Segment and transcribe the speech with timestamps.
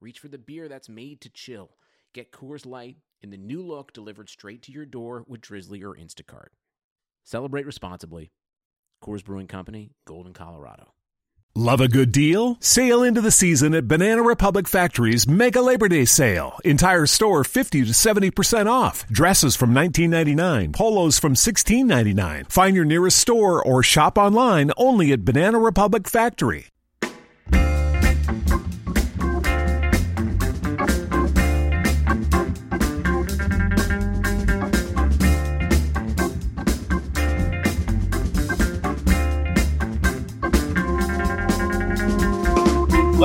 [0.00, 1.70] reach for the beer that's made to chill.
[2.12, 5.94] Get Coors Light in the new look delivered straight to your door with Drizzly or
[5.94, 6.48] Instacart.
[7.24, 8.32] Celebrate responsibly.
[9.02, 10.92] Coors Brewing Company, Golden, Colorado.
[11.54, 12.56] Love a good deal?
[12.60, 16.56] Sail into the season at Banana Republic Factory's Mega Labor Day Sale.
[16.64, 19.06] Entire store 50 to 70% off.
[19.08, 22.50] Dresses from 19.99, polos from 16.99.
[22.50, 26.68] Find your nearest store or shop online only at Banana Republic Factory.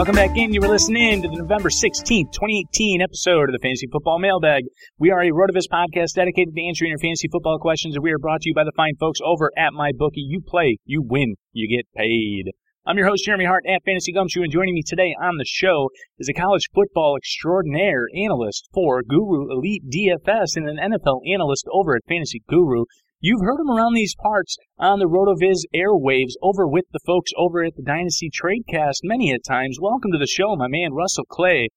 [0.05, 0.53] Welcome back in.
[0.53, 4.65] You were listening to the November 16th, 2018 episode of the Fantasy Football Mailbag.
[4.99, 8.19] We are a Rotoviz podcast dedicated to answering your fantasy football questions, and we are
[8.19, 10.21] brought to you by the fine folks over at MyBookie.
[10.29, 12.51] You play, you win, you get paid.
[12.85, 15.89] I'm your host, Jeremy Hart at Fantasy Gumshoe, and joining me today on the show
[16.19, 21.95] is a college football extraordinaire analyst for Guru Elite DFS and an NFL analyst over
[21.95, 22.85] at Fantasy Guru.
[23.27, 27.63] You've heard him around these parts on the RotoViz airwaves over with the folks over
[27.63, 29.79] at the Dynasty Tradecast many a times.
[29.81, 31.69] Welcome to the show, my man Russell Clay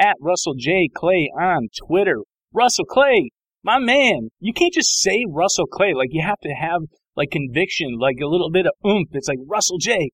[0.00, 0.88] at Russell J.
[0.92, 2.22] Clay on Twitter.
[2.52, 3.30] Russell Clay,
[3.62, 5.94] my man, you can't just say Russell Clay.
[5.94, 6.80] Like you have to have
[7.14, 9.10] like conviction, like a little bit of oomph.
[9.12, 10.10] It's like Russell J.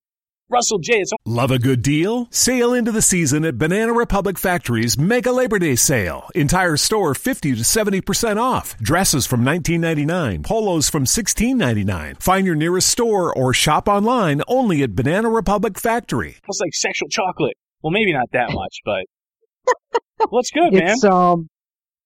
[0.52, 1.00] Russell J.
[1.00, 2.28] It's Love a good deal?
[2.30, 6.28] Sail into the season at Banana Republic Factory's Mega Labor Day Sale.
[6.34, 8.76] Entire store 50 to 70% off.
[8.76, 12.22] Dresses from 19.99, polos from 16.99.
[12.22, 16.36] Find your nearest store or shop online only at Banana Republic Factory.
[16.46, 17.56] It's like sexual chocolate.
[17.80, 19.06] Well, maybe not that much, but
[20.28, 20.90] what's good, man?
[20.90, 21.48] It's um,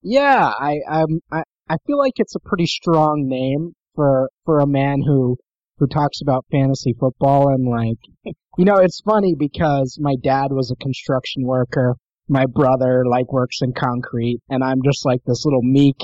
[0.03, 4.67] yeah, I I'm, I I feel like it's a pretty strong name for for a
[4.69, 5.37] man who
[5.79, 10.71] who talks about fantasy football and like, you know, it's funny because my dad was
[10.71, 11.97] a construction worker,
[12.29, 15.97] my brother like works in concrete, and I'm just like this little meek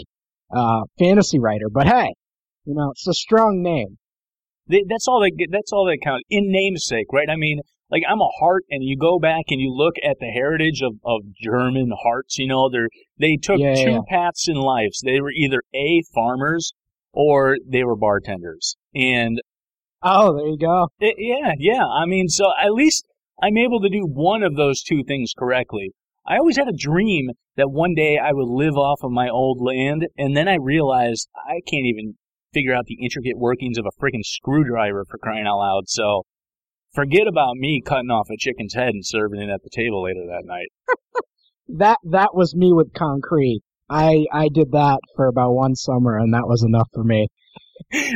[0.54, 1.66] uh fantasy writer.
[1.72, 2.12] But hey,
[2.64, 3.98] you know, it's a strong name.
[4.70, 7.28] Th- That's all that that's all that counts in namesake, right?
[7.30, 7.60] I mean,
[7.90, 10.94] like I'm a heart, and you go back and you look at the heritage of,
[11.04, 12.38] of German hearts.
[12.38, 12.86] You know, they
[13.18, 13.98] they took Yeah, two yeah.
[14.08, 14.92] paths in life.
[15.02, 16.72] They were either a farmers
[17.12, 19.40] or they were bartenders, and
[20.02, 20.88] Oh, there you go.
[20.98, 21.84] it, yeah, yeah.
[21.84, 23.06] I mean, so at least
[23.42, 25.92] I'm able to do one of those two things correctly.
[26.26, 29.60] I always had a dream that one day I would live off of my old
[29.60, 32.14] land, and then I realized I can't even
[32.52, 35.88] figure out the intricate workings of a freaking screwdriver for crying out loud.
[35.88, 36.22] So
[36.94, 40.26] forget about me cutting off a chicken's head and serving it at the table later
[40.26, 40.68] that night.
[41.68, 43.62] That that was me with concrete.
[43.88, 47.28] I I did that for about one summer, and that was enough for me.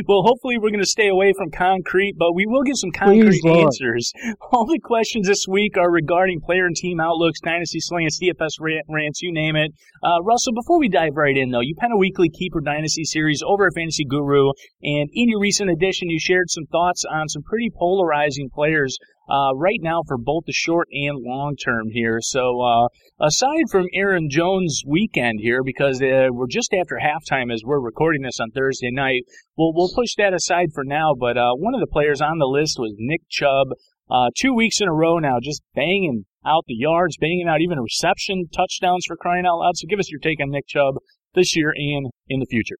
[0.07, 3.41] Well, hopefully we're going to stay away from concrete, but we will give some concrete
[3.41, 4.13] Please, answers.
[4.51, 9.21] All the questions this week are regarding player and team outlooks, dynasty slants, DFS rants,
[9.21, 9.71] you name it.
[10.03, 13.41] Uh, Russell, before we dive right in, though, you pen a weekly keeper dynasty series
[13.45, 14.51] over at Fantasy Guru,
[14.83, 18.97] and in your recent edition, you shared some thoughts on some pretty polarizing players.
[19.29, 22.19] Uh, right now for both the short and long term here.
[22.21, 22.87] So, uh,
[23.19, 28.21] aside from Aaron Jones' weekend here, because uh, we're just after halftime as we're recording
[28.21, 29.23] this on Thursday night,
[29.57, 32.45] We'll we'll push that aside for now, but uh, one of the players on the
[32.45, 33.69] list was Nick Chubb.
[34.09, 37.79] Uh, two weeks in a row now, just banging out the yards, banging out even
[37.79, 39.75] reception touchdowns for crying out loud.
[39.75, 40.95] So give us your take on Nick Chubb
[41.33, 42.77] this year and in the future.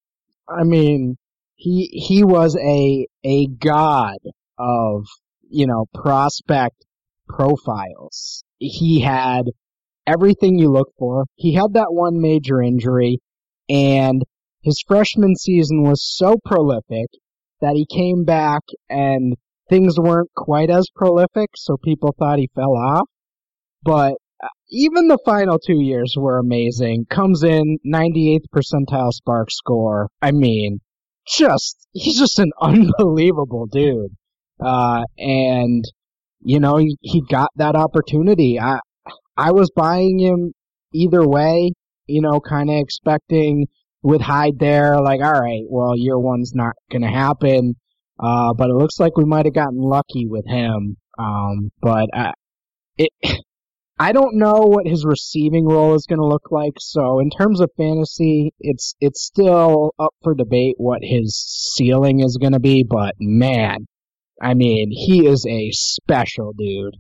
[0.47, 1.17] I mean,
[1.55, 4.19] he he was a a god
[4.59, 5.07] of
[5.49, 6.85] you know prospect
[7.27, 8.43] profiles.
[8.57, 9.43] He had
[10.05, 11.25] everything you look for.
[11.35, 13.19] He had that one major injury,
[13.69, 14.23] and
[14.61, 17.07] his freshman season was so prolific
[17.61, 19.35] that he came back and
[19.69, 23.07] things weren't quite as prolific, so people thought he fell off.
[23.83, 27.05] But uh, even the final two years were amazing.
[27.09, 30.09] Comes in 98th percentile spark score.
[30.21, 30.79] I mean,
[31.27, 34.15] just, he's just an unbelievable dude.
[34.59, 35.83] Uh, and,
[36.41, 38.59] you know, he, he got that opportunity.
[38.59, 38.79] I,
[39.35, 40.53] I was buying him
[40.93, 41.71] either way,
[42.07, 43.67] you know, kind of expecting
[44.01, 47.75] with Hyde there, like, alright, well, year one's not gonna happen.
[48.19, 50.97] Uh, but it looks like we might have gotten lucky with him.
[51.19, 52.31] Um, but, uh,
[52.97, 53.11] it,
[53.99, 56.73] I don't know what his receiving role is going to look like.
[56.77, 61.35] So in terms of fantasy, it's it's still up for debate what his
[61.73, 62.83] ceiling is going to be.
[62.87, 63.87] But man,
[64.41, 66.95] I mean, he is a special dude.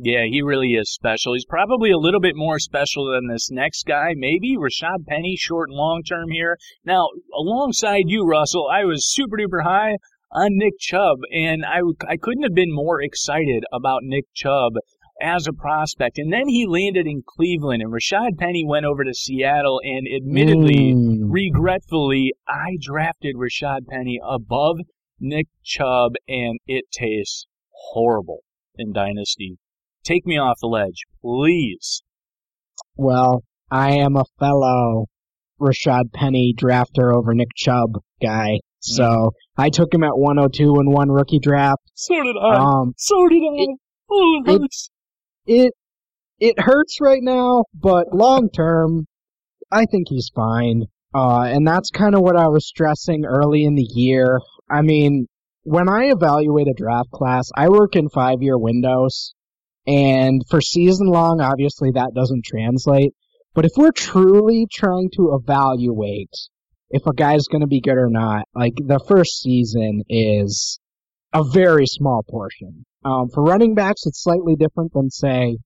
[0.00, 1.32] Yeah, he really is special.
[1.34, 5.70] He's probably a little bit more special than this next guy, maybe Rashaad Penny, short
[5.70, 6.56] and long term here.
[6.84, 9.96] Now, alongside you, Russell, I was super duper high
[10.30, 14.74] on Nick Chubb, and I, I couldn't have been more excited about Nick Chubb
[15.20, 16.16] as a prospect.
[16.18, 20.94] And then he landed in Cleveland, and Rashaad Penny went over to Seattle, and admittedly,
[20.94, 21.24] Mm.
[21.28, 24.76] regretfully, I drafted Rashaad Penny above
[25.20, 27.46] Nick Chubb, and it tastes
[27.92, 28.40] horrible
[28.76, 29.58] in Dynasty.
[30.04, 32.02] Take me off the ledge, please.
[32.96, 35.06] Well, I am a fellow
[35.60, 38.60] Rashaad Penny drafter over Nick Chubb guy.
[38.80, 41.82] So I took him at 102 in one rookie draft.
[41.94, 42.54] So did I.
[42.54, 43.54] Um, so did I.
[43.62, 43.78] it-
[44.10, 44.90] oh, it it- hurts.
[45.46, 45.72] it
[46.40, 49.06] it hurts right now, but long term,
[49.72, 50.84] I think he's fine.
[51.12, 54.38] Uh, and that's kind of what I was stressing early in the year.
[54.70, 55.26] I mean,
[55.62, 59.34] when I evaluate a draft class, I work in five year windows,
[59.86, 63.14] and for season long, obviously that doesn't translate.
[63.54, 66.30] But if we're truly trying to evaluate
[66.90, 70.78] if a guy's going to be good or not, like the first season is
[71.32, 72.84] a very small portion.
[73.04, 75.58] Um, for running backs, it's slightly different than say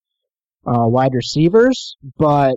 [0.67, 2.55] uh, wide receivers, but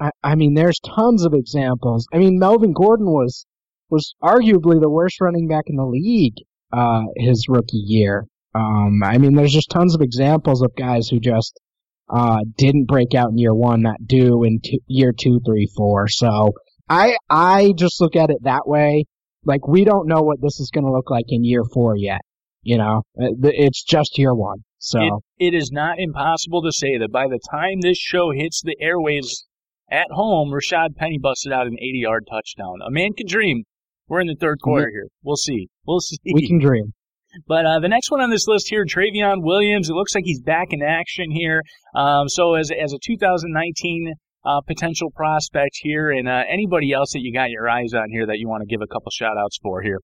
[0.00, 2.06] I, I mean, there's tons of examples.
[2.12, 3.46] I mean, Melvin Gordon was
[3.92, 6.36] was arguably the worst running back in the league
[6.72, 8.24] uh, his rookie year.
[8.54, 11.60] Um, I mean, there's just tons of examples of guys who just
[12.08, 16.08] uh, didn't break out in year one that do in two, year two, three, four.
[16.08, 16.52] So
[16.88, 19.04] I I just look at it that way.
[19.44, 22.20] Like we don't know what this is going to look like in year four yet.
[22.62, 24.58] You know, Uh, it's just year one.
[24.78, 28.62] So It, it is not impossible to say that by the time this show hits
[28.62, 29.44] the airwaves
[29.90, 32.80] at home, Rashaad Penny busted out an 80 yard touchdown.
[32.86, 33.64] A man can dream.
[34.12, 35.08] We're in the third quarter here.
[35.22, 35.70] We'll see.
[35.86, 36.18] We'll see.
[36.34, 36.92] we can dream.
[37.48, 39.88] But uh, the next one on this list here, Trayveon Williams.
[39.88, 41.62] It looks like he's back in action here.
[41.94, 44.12] Um, so as as a 2019
[44.44, 48.26] uh, potential prospect here, and uh, anybody else that you got your eyes on here
[48.26, 50.00] that you want to give a couple shout outs for here.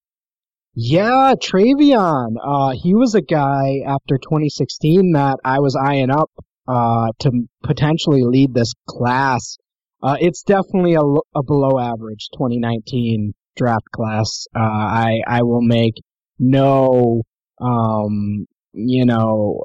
[0.72, 2.36] Yeah, Trayveon.
[2.42, 6.30] Uh, he was a guy after 2016 that I was eyeing up
[6.66, 7.30] uh, to
[7.62, 9.58] potentially lead this class.
[10.02, 14.46] Uh, it's definitely a, a below average 2019 draft class.
[14.56, 15.94] Uh, I I will make
[16.38, 17.22] no,
[17.60, 19.64] um, you know,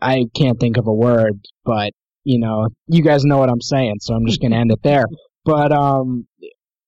[0.00, 1.92] I can't think of a word, but
[2.24, 5.04] you know, you guys know what I'm saying, so I'm just gonna end it there.
[5.44, 6.26] But um,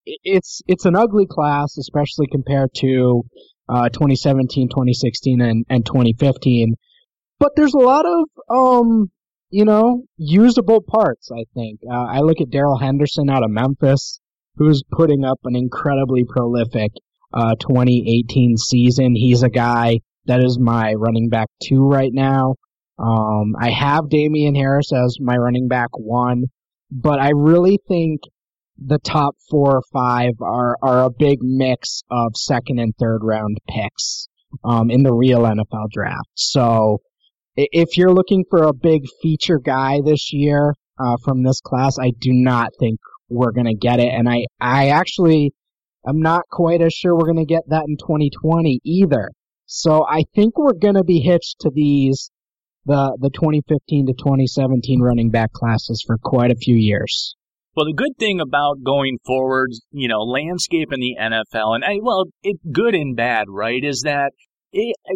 [0.04, 3.22] it's it's an ugly class, especially compared to
[3.70, 6.74] uh, 2017, 2016, and, and 2015.
[7.38, 9.10] But there's a lot of, um,
[9.50, 11.80] you know, usable parts, I think.
[11.90, 14.19] Uh, I look at Darrell Henderson out of Memphis,
[14.60, 16.92] who's putting up an incredibly prolific
[17.32, 19.14] uh, 2018 season.
[19.16, 22.56] He's a guy that is my running back two right now.
[22.98, 26.44] Um, I have Damien Harris as my running back one,
[26.90, 28.20] but I really think
[28.76, 33.56] the top four or five are, are a big mix of second and third round
[33.66, 34.28] picks
[34.62, 36.28] um, in the real NFL draft.
[36.34, 36.98] So
[37.56, 42.10] if you're looking for a big feature guy this year uh, from this class, I
[42.20, 44.08] do not think we're going to get it.
[44.12, 45.52] And I, I actually
[46.06, 49.30] am not quite as sure we're going to get that in 2020 either.
[49.66, 52.30] So I think we're going to be hitched to these,
[52.86, 57.36] the, the 2015 to 2017 running back classes for quite a few years.
[57.76, 61.98] Well, the good thing about going forward, you know, landscape in the NFL, and I,
[62.02, 64.32] well, it good and bad, right, is that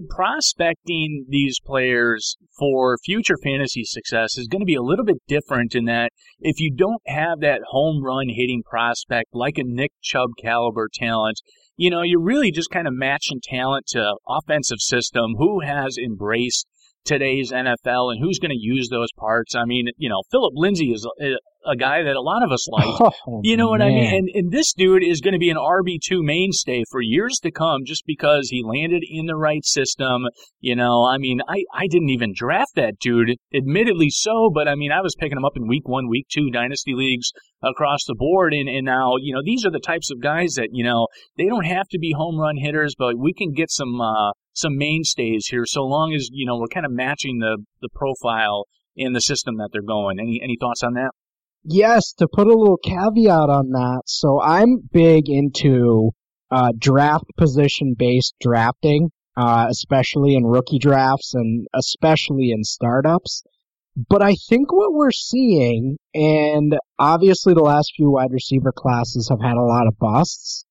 [0.09, 5.75] prospecting these players for future fantasy success is going to be a little bit different
[5.75, 10.31] in that if you don't have that home run hitting prospect like a Nick Chubb
[10.41, 11.41] caliber talent,
[11.77, 16.67] you know, you're really just kind of matching talent to offensive system, who has embraced
[17.05, 19.55] today's NFL and who's going to use those parts.
[19.55, 21.35] I mean, you know, Phillip Lindsay is eh,
[21.67, 22.85] a, guy that a lot of us like.
[23.27, 24.15] Oh, You know what I mean?
[24.15, 27.83] And, and this dude is going to be an RB2 mainstay for years to come
[27.85, 30.25] just because he landed in the right system.
[30.61, 34.75] You know, I mean, I, I didn't even draft that dude, admittedly so, but I
[34.75, 37.31] mean, I was picking him up in week one, week two dynasty leagues
[37.63, 38.55] across the board.
[38.55, 41.47] And, and now, you know, these are the types of guys that, you know, they
[41.47, 45.47] don't have to be home run hitters, but we can get some, uh, some mainstays
[45.49, 48.65] here so long as, you know, we're kind of matching the, the profile
[48.97, 50.19] in the system that they're going.
[50.21, 51.11] Any, any thoughts on that?
[51.65, 54.03] Yes, to put a little caveat on that.
[54.07, 56.11] So I'm big into
[56.51, 63.43] uh, draft position based drafting, uh, especially in rookie drafts and especially in startups.
[63.97, 69.41] But I think what we're seeing, and obviously the last few wide receiver classes have
[69.41, 70.67] had a lot of busts,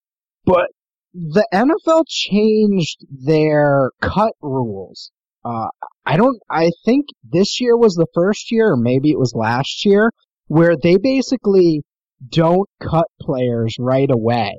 [0.46, 0.68] but
[1.14, 5.12] the NFL changed their cut rules.
[5.46, 5.68] Uh,
[6.06, 9.86] I don't, I think this year was the first year, or maybe it was last
[9.86, 10.12] year,
[10.48, 11.82] where they basically
[12.30, 14.54] don't cut players right away.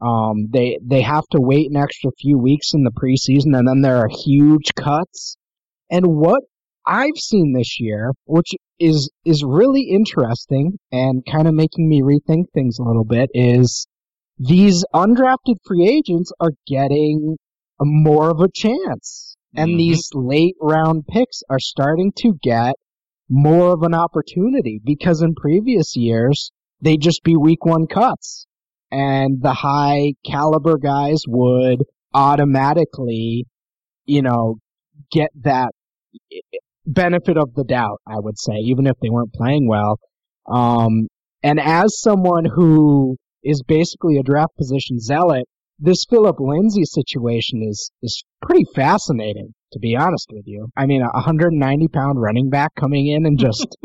[0.00, 3.80] Um, they, they have to wait an extra few weeks in the preseason and then
[3.80, 5.36] there are huge cuts.
[5.90, 6.42] And what
[6.86, 12.44] I've seen this year, which is, is really interesting and kind of making me rethink
[12.52, 13.86] things a little bit is
[14.38, 17.38] these undrafted free agents are getting
[17.80, 19.36] a more of a chance.
[19.54, 19.78] And Mhm.
[19.78, 22.74] these late round picks are starting to get
[23.28, 28.46] more of an opportunity because in previous years, they'd just be week one cuts.
[28.90, 31.82] And the high caliber guys would
[32.14, 33.46] automatically,
[34.04, 34.56] you know,
[35.10, 35.72] get that
[36.86, 39.98] benefit of the doubt, I would say, even if they weren't playing well.
[40.46, 41.08] Um,
[41.42, 45.44] and as someone who is basically a draft position zealot,
[45.78, 50.68] this Phillip Lindsay situation is, is pretty fascinating, to be honest with you.
[50.76, 53.76] I mean, a 190 pound running back coming in and just,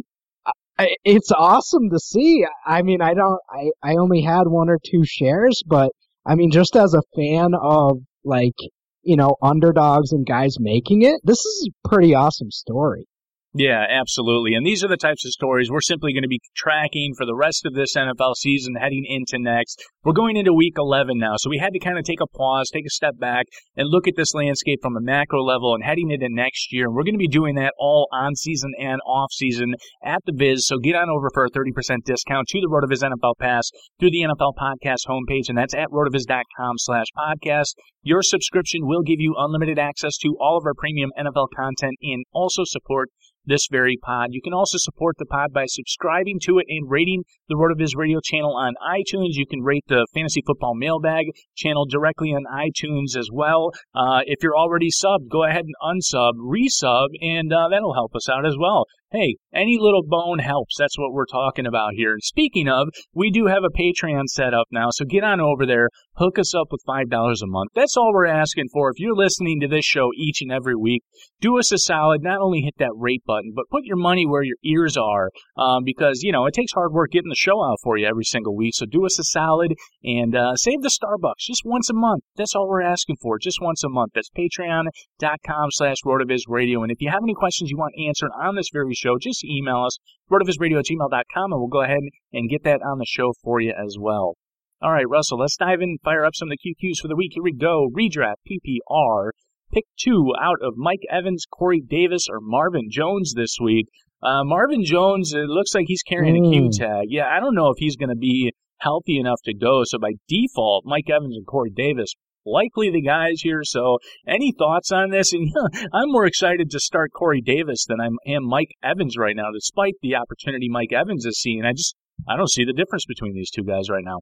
[0.77, 2.45] I- it's awesome to see.
[2.65, 5.91] I mean, I don't, I, I only had one or two shares, but
[6.25, 8.55] I mean, just as a fan of like,
[9.03, 13.07] you know, underdogs and guys making it, this is a pretty awesome story.
[13.53, 14.53] Yeah, absolutely.
[14.53, 17.35] And these are the types of stories we're simply going to be tracking for the
[17.35, 19.83] rest of this NFL season heading into next.
[20.05, 22.69] We're going into week 11 now, so we had to kind of take a pause,
[22.69, 26.11] take a step back, and look at this landscape from a macro level and heading
[26.11, 26.85] into next year.
[26.85, 30.33] And we're going to be doing that all on season and off season at the
[30.33, 30.65] Viz.
[30.65, 34.23] So get on over for a 30% discount to the RotoViz NFL Pass through the
[34.31, 37.75] NFL Podcast homepage, and that's at rotoviz.com slash podcast.
[38.01, 42.23] Your subscription will give you unlimited access to all of our premium NFL content and
[42.31, 43.09] also support
[43.45, 44.29] this very pod.
[44.31, 48.19] You can also support the pod by subscribing to it and rating the RotoViz radio
[48.23, 49.33] channel on iTunes.
[49.33, 53.71] You can rate the Fantasy Football Mailbag channel directly on iTunes as well.
[53.95, 58.29] Uh, if you're already subbed, go ahead and unsub, resub, and uh, that'll help us
[58.29, 58.85] out as well.
[59.13, 60.77] Hey, any little bone helps.
[60.79, 62.13] That's what we're talking about here.
[62.13, 65.65] And speaking of, we do have a Patreon set up now, so get on over
[65.65, 67.71] there, hook us up with $5 a month.
[67.75, 68.89] That's all we're asking for.
[68.89, 71.03] If you're listening to this show each and every week,
[71.41, 72.21] do us a solid.
[72.23, 75.83] Not only hit that rate button, but put your money where your ears are, um,
[75.83, 78.55] because you know it takes hard work getting the show out for you every single
[78.55, 78.75] week.
[78.75, 79.73] So do us a solid
[80.05, 82.23] and uh, save the Starbucks just once a month.
[82.37, 84.13] That's all we're asking for, just once a month.
[84.15, 86.81] That's patreon.com slash rotoviz radio.
[86.81, 89.83] And if you have any questions you want answered on this very show, just email
[89.85, 89.97] us,
[90.31, 91.99] rotovizradio at gmail.com, and we'll go ahead
[92.33, 94.35] and get that on the show for you as well.
[94.81, 97.15] All right, Russell, let's dive in and fire up some of the QQs for the
[97.15, 97.31] week.
[97.33, 97.89] Here we go.
[97.95, 99.29] Redraft PPR.
[99.73, 103.87] Pick two out of Mike Evans, Corey Davis, or Marvin Jones this week.
[104.21, 106.77] Uh, Marvin Jones, it looks like he's carrying a Q Mm.
[106.77, 107.05] tag.
[107.09, 109.81] Yeah, I don't know if he's going to be healthy enough to go.
[109.85, 112.13] So by default, Mike Evans and Corey Davis
[112.45, 113.61] likely the guys here.
[113.63, 115.33] So any thoughts on this?
[115.33, 115.51] And
[115.93, 119.93] I'm more excited to start Corey Davis than I am Mike Evans right now, despite
[120.01, 121.63] the opportunity Mike Evans is seeing.
[121.65, 121.95] I just
[122.27, 124.19] I don't see the difference between these two guys right now,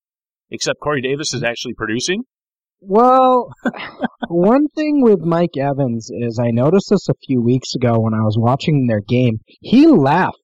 [0.49, 2.23] except Corey Davis is actually producing.
[2.81, 3.49] Well,
[4.29, 8.21] one thing with Mike Evans is I noticed this a few weeks ago when I
[8.21, 9.39] was watching their game.
[9.61, 10.37] He left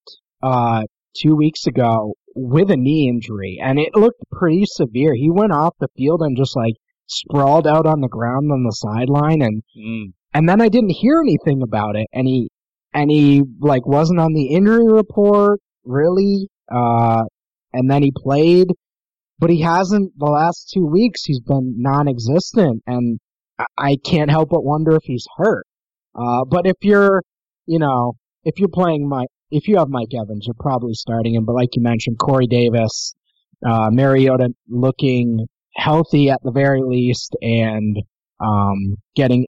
[0.44, 0.84] uh
[1.16, 5.14] two weeks ago with a knee injury and it looked pretty severe.
[5.16, 6.74] He went off the field and just like
[7.08, 10.14] sprawled out on the ground on the sideline and Mm.
[10.34, 12.08] and then I didn't hear anything about it.
[12.14, 12.50] And he
[12.94, 17.24] and he like wasn't on the injury report really uh
[17.74, 18.68] and then he played.
[19.38, 22.84] But he hasn't the last two weeks he's been non-existent.
[22.88, 23.20] And
[23.60, 25.66] I- I can't help but wonder if he's hurt.
[26.16, 27.22] Uh but if you're
[27.66, 31.46] you know if you're playing Mike if you have Mike Evans you're probably starting him.
[31.46, 33.14] But like you mentioned Corey Davis
[33.66, 35.46] uh Mariota looking
[35.76, 37.98] healthy at the very least and
[38.40, 39.46] um getting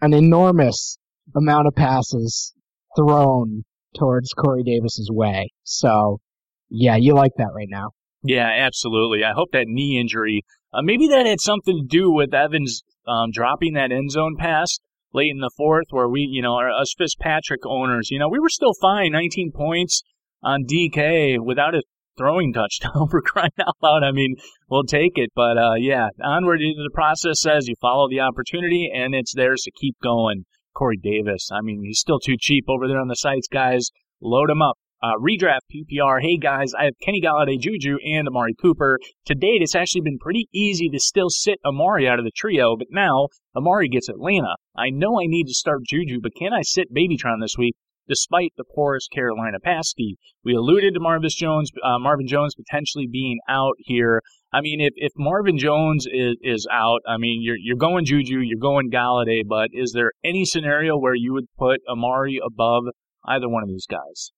[0.00, 0.98] an enormous
[1.36, 2.54] amount of passes
[2.96, 3.62] thrown
[3.96, 6.20] towards Corey Davis's way so
[6.68, 7.90] yeah you like that right now
[8.22, 9.24] Yeah, absolutely.
[9.24, 13.30] I hope that knee injury, uh, maybe that had something to do with Evans um,
[13.32, 14.78] dropping that end zone pass
[15.12, 18.38] late in the fourth, where we, you know, our, us Fitzpatrick owners, you know, we
[18.38, 20.02] were still fine, 19 points
[20.42, 21.82] on DK without a
[22.16, 24.02] throwing touchdown for crying out loud.
[24.02, 24.36] I mean,
[24.68, 26.60] we'll take it, but uh, yeah, onward.
[26.60, 30.44] Into the process says you follow the opportunity, and it's theirs to keep going.
[30.74, 33.88] Corey Davis, I mean, he's still too cheap over there on the sites, guys.
[34.20, 34.76] Load him up.
[35.02, 36.20] Uh, redraft PPR.
[36.20, 38.98] Hey guys, I have Kenny Golladay, Juju, and Amari Cooper.
[39.26, 42.76] To date, it's actually been pretty easy to still sit Amari out of the trio,
[42.76, 44.56] but now Amari gets Atlanta.
[44.76, 47.76] I know I need to start Juju, but can I sit Babytron this week?
[48.10, 50.16] Despite the porous Carolina pass D.
[50.44, 54.20] We alluded to Marvin Jones, uh, Marvin Jones potentially being out here.
[54.52, 58.40] I mean, if, if Marvin Jones is, is out, I mean, you're, you're going Juju,
[58.40, 62.82] you're going Golladay, but is there any scenario where you would put Amari above
[63.28, 64.32] either one of these guys?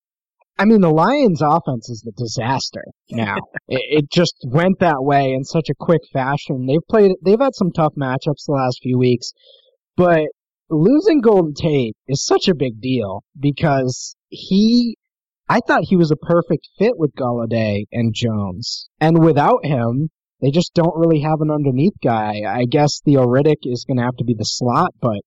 [0.58, 3.36] I mean, the Lions' offense is a disaster now.
[3.68, 6.66] it, it, just went that way in such a quick fashion.
[6.66, 9.32] They've played, they've had some tough matchups the last few weeks,
[9.96, 10.26] but
[10.72, 14.96] losing Golden Tate is such a big deal because he
[15.48, 18.88] I thought he was a perfect fit with Golladay and Jones.
[19.00, 20.08] And without him,
[20.40, 22.42] they just don't really have an underneath guy.
[22.48, 25.20] I guess Theoretic is going to have to be the slot, but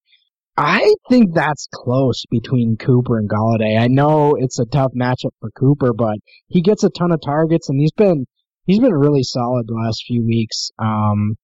[0.57, 3.79] I think that's close between Cooper and Golladay.
[3.79, 6.15] I know it's a tough matchup for Cooper, but
[6.47, 8.25] he gets a ton of targets and he's been
[8.65, 10.71] he's been really solid the last few weeks.
[10.79, 11.35] Um,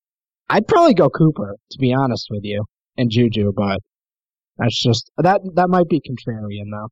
[0.50, 2.64] I'd probably go Cooper to be honest with you,
[2.98, 3.80] and Juju, but
[4.62, 6.90] that's just that that might be contrarian though.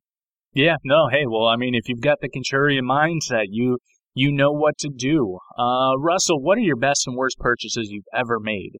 [0.52, 3.78] Yeah, no, hey, well, I mean, if you've got the contrarian mindset, you
[4.14, 5.38] you know what to do.
[5.56, 8.72] Uh, Russell, what are your best and worst purchases you've ever made?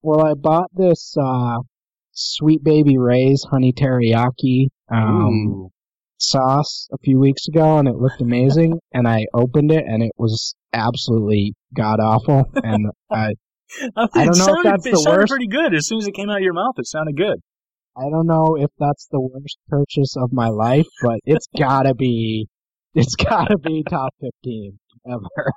[0.00, 1.58] Well, I bought this uh,
[2.12, 5.68] Sweet Baby Ray's honey teriyaki um,
[6.16, 8.78] sauce a few weeks ago, and it looked amazing.
[8.92, 12.50] and I opened it, and it was absolutely god awful.
[12.54, 13.34] And I,
[13.96, 15.30] I, I don't know sounded, if that's it the sounded worst.
[15.30, 15.74] pretty good.
[15.74, 17.40] As soon as it came out of your mouth, it sounded good.
[17.96, 22.48] I don't know if that's the worst purchase of my life, but it's gotta be,
[22.94, 25.52] it's gotta be top 15 ever.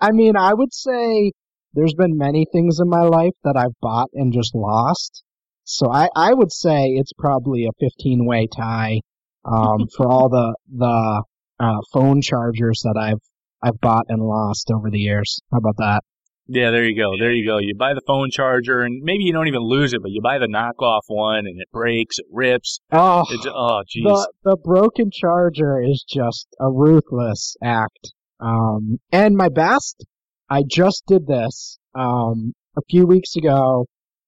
[0.00, 1.32] I mean, I would say
[1.72, 5.24] there's been many things in my life that I've bought and just lost.
[5.64, 9.00] So I, I would say it's probably a 15 way tie,
[9.44, 11.24] um, for all the, the,
[11.58, 13.22] uh, phone chargers that I've,
[13.62, 15.40] I've bought and lost over the years.
[15.50, 16.02] How about that?
[16.46, 17.12] Yeah, there you go.
[17.18, 17.58] There you go.
[17.58, 20.38] You buy the phone charger, and maybe you don't even lose it, but you buy
[20.38, 22.80] the knockoff one, and it breaks, it rips.
[22.92, 24.04] Oh, It's, oh, jeez.
[24.04, 28.12] the the broken charger is just a ruthless act.
[28.40, 30.04] Um, and my best,
[30.50, 33.86] I just did this um, a few weeks ago.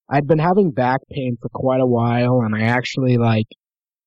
[0.09, 3.49] I'd been having back pain for quite a while, and I actually like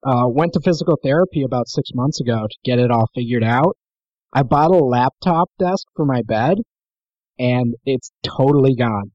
[0.04, 3.78] uh, went to physical therapy about six months ago to get it all figured out.
[4.34, 6.60] I bought a laptop desk for my bed,
[7.40, 9.12] and it's totally gone.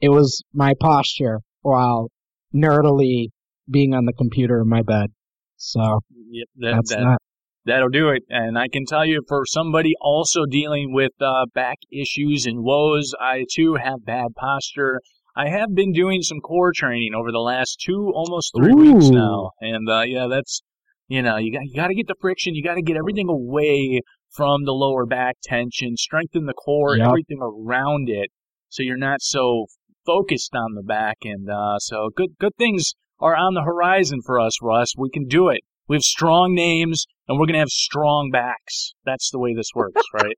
[0.00, 2.10] It was my posture while
[2.54, 3.28] nerdily
[3.70, 5.12] being on the computer in my bed.
[5.56, 6.00] So
[6.30, 7.18] Yep, that, that's that, that.
[7.66, 8.22] That'll do it.
[8.30, 13.12] And I can tell you, for somebody also dealing with uh, back issues and woes,
[13.20, 15.00] I too have bad posture.
[15.36, 19.50] I have been doing some core training over the last two, almost three weeks now,
[19.60, 20.62] and uh, yeah, that's
[21.08, 23.28] you know you got you got to get the friction, you got to get everything
[23.28, 27.08] away from the lower back tension, strengthen the core, Yep.
[27.08, 28.30] everything around it,
[28.68, 29.66] so you're not so
[30.06, 31.18] focused on the back.
[31.24, 34.94] And uh, so good good things are on the horizon for us, Russ.
[34.96, 35.60] We can do it.
[35.88, 38.92] We have strong names, and we're gonna have strong backs.
[39.04, 40.36] That's the way this works, right?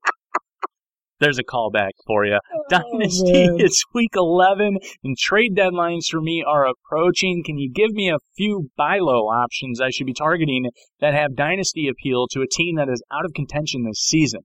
[1.21, 2.39] There's a callback for you.
[2.69, 3.55] Dynasty, man.
[3.59, 7.43] it's week 11, and trade deadlines for me are approaching.
[7.45, 10.65] Can you give me a few buy low options I should be targeting
[10.99, 14.41] that have dynasty appeal to a team that is out of contention this season?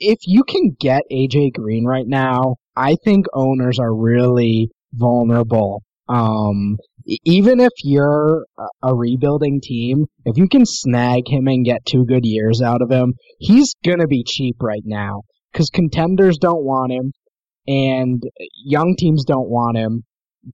[0.00, 5.82] if you can get AJ Green right now, I think owners are really vulnerable.
[6.08, 6.76] Um,
[7.24, 12.04] even if you're a- a rebuilding team, if you can snag him and get two
[12.04, 16.92] good years out of him, he's gonna be cheap right now because contenders don't want
[16.92, 17.12] him
[17.66, 18.22] and
[18.64, 20.04] young teams don't want him,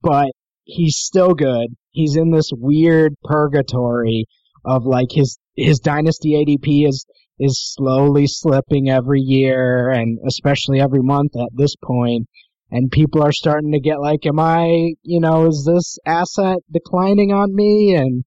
[0.02, 0.30] but
[0.64, 1.68] he's still good.
[1.90, 4.26] He's in this weird purgatory
[4.64, 7.06] of like his his dynasty ADP is
[7.38, 12.28] is slowly slipping every year and especially every month at this point
[12.70, 17.32] and people are starting to get like am i you know is this asset declining
[17.32, 18.24] on me and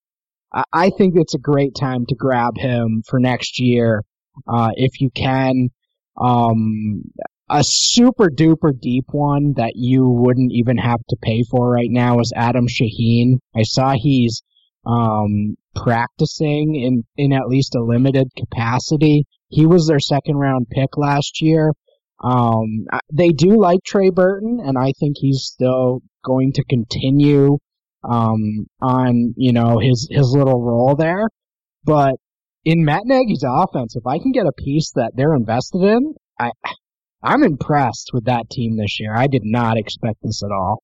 [0.73, 4.03] i, think it's a great time to grab him for next year
[4.47, 5.69] uh, if you can
[6.17, 7.03] um,
[7.49, 12.19] a super duper deep one that you wouldn't even have to pay for right now
[12.19, 14.41] is adam shaheen i saw he's
[14.87, 19.25] um, practicing in, in at least a limited capacity.
[19.49, 21.71] He was their second round pick last year.
[22.23, 27.57] Um, they do like Trey Burton, and I think he's still going to continue
[28.03, 31.27] um, on you know his his little role there.
[31.83, 32.15] But
[32.67, 36.51] in Matt Nagy's offense, if I can get a piece that they're invested in, I
[37.23, 39.15] I'm impressed with that team this year.
[39.15, 40.83] I did not expect this at all.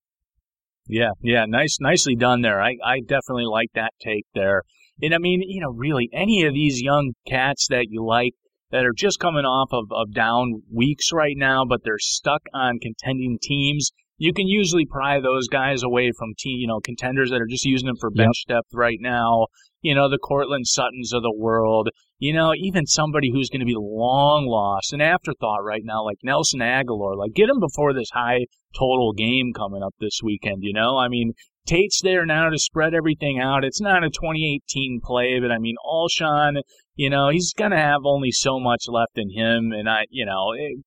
[0.87, 2.61] Yeah, yeah, nice, nicely done there.
[2.61, 4.63] I, I definitely like that take there.
[5.01, 8.31] And I mean, you know, really, any of these young cats that you like
[8.71, 12.79] that are just coming off of, of down weeks right now, but they're stuck on
[12.79, 17.41] contending teams, you can usually pry those guys away from team, you know, contenders that
[17.41, 19.47] are just using them for bench depth right now.
[19.83, 21.89] You know, the Courtland Suttons of the world.
[22.17, 26.17] You know, even somebody who's going to be long lost, an afterthought right now, like
[26.23, 27.15] Nelson Agholor.
[27.17, 28.45] Like, get him before this high
[28.77, 30.59] total game coming up this weekend.
[30.61, 31.33] You know, I mean,
[31.67, 33.63] Tate's there now to spread everything out.
[33.63, 36.61] It's not a 2018 play, but I mean, Alshon,
[36.95, 39.71] you know, he's going to have only so much left in him.
[39.71, 40.83] And I, you know, it,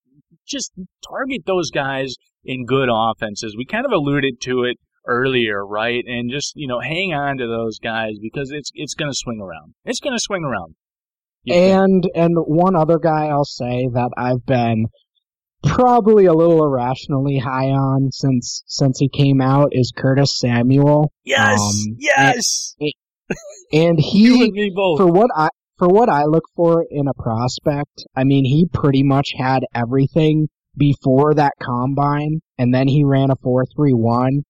[0.47, 0.73] just
[1.07, 3.57] target those guys in good offenses.
[3.57, 6.05] We kind of alluded to it earlier, right?
[6.07, 9.41] And just, you know, hang on to those guys because it's it's going to swing
[9.41, 9.75] around.
[9.85, 10.75] It's going to swing around.
[11.49, 14.87] And and one other guy I'll say that I've been
[15.63, 21.13] probably a little irrationally high on since since he came out is Curtis Samuel.
[21.25, 22.75] Yes, um, yes.
[22.81, 22.93] And,
[23.73, 28.45] and he for what I for what I look for in a prospect, I mean
[28.45, 33.93] he pretty much had everything before that combine, and then he ran a four three
[33.95, 34.43] one.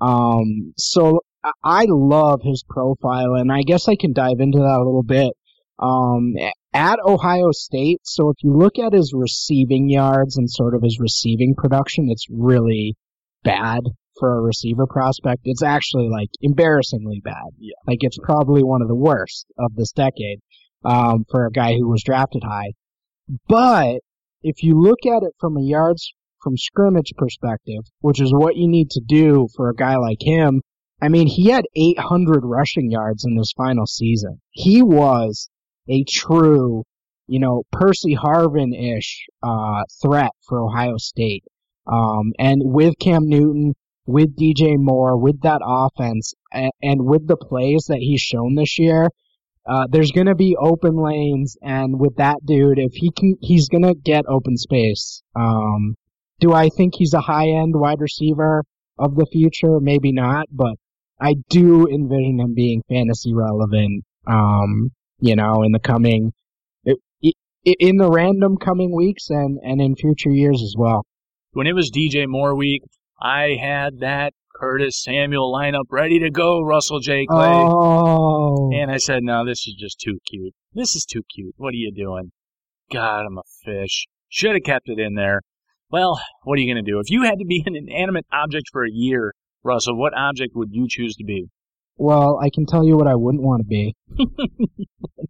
[0.00, 1.20] Um, so
[1.62, 5.32] I love his profile, and I guess I can dive into that a little bit.
[5.78, 6.34] Um,
[6.74, 10.98] at Ohio State, so if you look at his receiving yards and sort of his
[11.00, 12.96] receiving production, it's really
[13.44, 13.80] bad
[14.18, 15.42] for a receiver prospect.
[15.44, 17.50] It's actually like embarrassingly bad.
[17.58, 17.74] Yeah.
[17.86, 20.40] Like it's probably one of the worst of this decade
[20.84, 22.72] um, for a guy who was drafted high.
[23.48, 24.00] But
[24.42, 28.68] if you look at it from a yards from scrimmage perspective, which is what you
[28.68, 30.62] need to do for a guy like him,
[31.00, 34.40] I mean, he had 800 rushing yards in his final season.
[34.50, 35.48] He was
[35.88, 36.84] a true,
[37.28, 41.44] you know, Percy Harvin-ish, uh, threat for Ohio State.
[41.86, 43.74] Um, and with Cam Newton,
[44.06, 48.78] with DJ Moore, with that offense, and, and with the plays that he's shown this
[48.78, 49.08] year,
[49.66, 53.94] uh, there's gonna be open lanes, and with that dude, if he can, he's gonna
[53.94, 55.22] get open space.
[55.36, 55.94] Um,
[56.40, 58.64] do I think he's a high end wide receiver
[58.98, 59.80] of the future?
[59.80, 60.74] Maybe not, but
[61.20, 64.04] I do envision him being fantasy relevant.
[64.26, 66.32] Um, you know, in the coming,
[67.64, 71.04] in the random coming weeks and and in future years as well.
[71.52, 72.82] When it was DJ Moore week,
[73.20, 77.26] I had that Curtis Samuel lineup ready to go, Russell J.
[77.26, 77.48] Clay.
[77.48, 78.70] Oh.
[78.72, 80.54] And I said, no, this is just too cute.
[80.74, 81.54] This is too cute.
[81.56, 82.32] What are you doing?
[82.92, 84.06] God, I'm a fish.
[84.28, 85.42] Should have kept it in there.
[85.90, 87.00] Well, what are you going to do?
[87.00, 90.68] If you had to be an inanimate object for a year, Russell, what object would
[90.70, 91.46] you choose to be?
[91.96, 93.96] Well, I can tell you what I wouldn't want to be.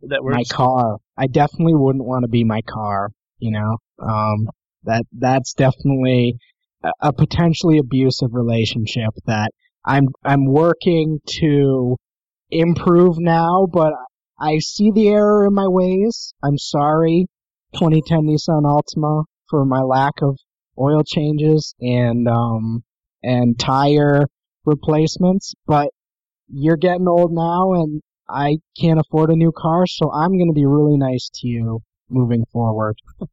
[0.02, 0.36] that works.
[0.36, 0.96] My car.
[1.16, 3.10] I definitely wouldn't want to be my car.
[3.38, 4.48] You know, um,
[4.84, 6.34] that that's definitely
[7.00, 9.50] a potentially abusive relationship that
[9.84, 11.96] I'm I'm working to
[12.50, 13.92] improve now, but
[14.38, 16.34] I see the error in my ways.
[16.42, 17.26] I'm sorry,
[17.74, 20.36] 2010 Nissan Altima, for my lack of
[20.78, 22.84] oil changes and um
[23.22, 24.26] and tire
[24.64, 25.88] replacements, but
[26.48, 30.54] you're getting old now and I can't afford a new car, so I'm going to
[30.54, 32.96] be really nice to you moving forward.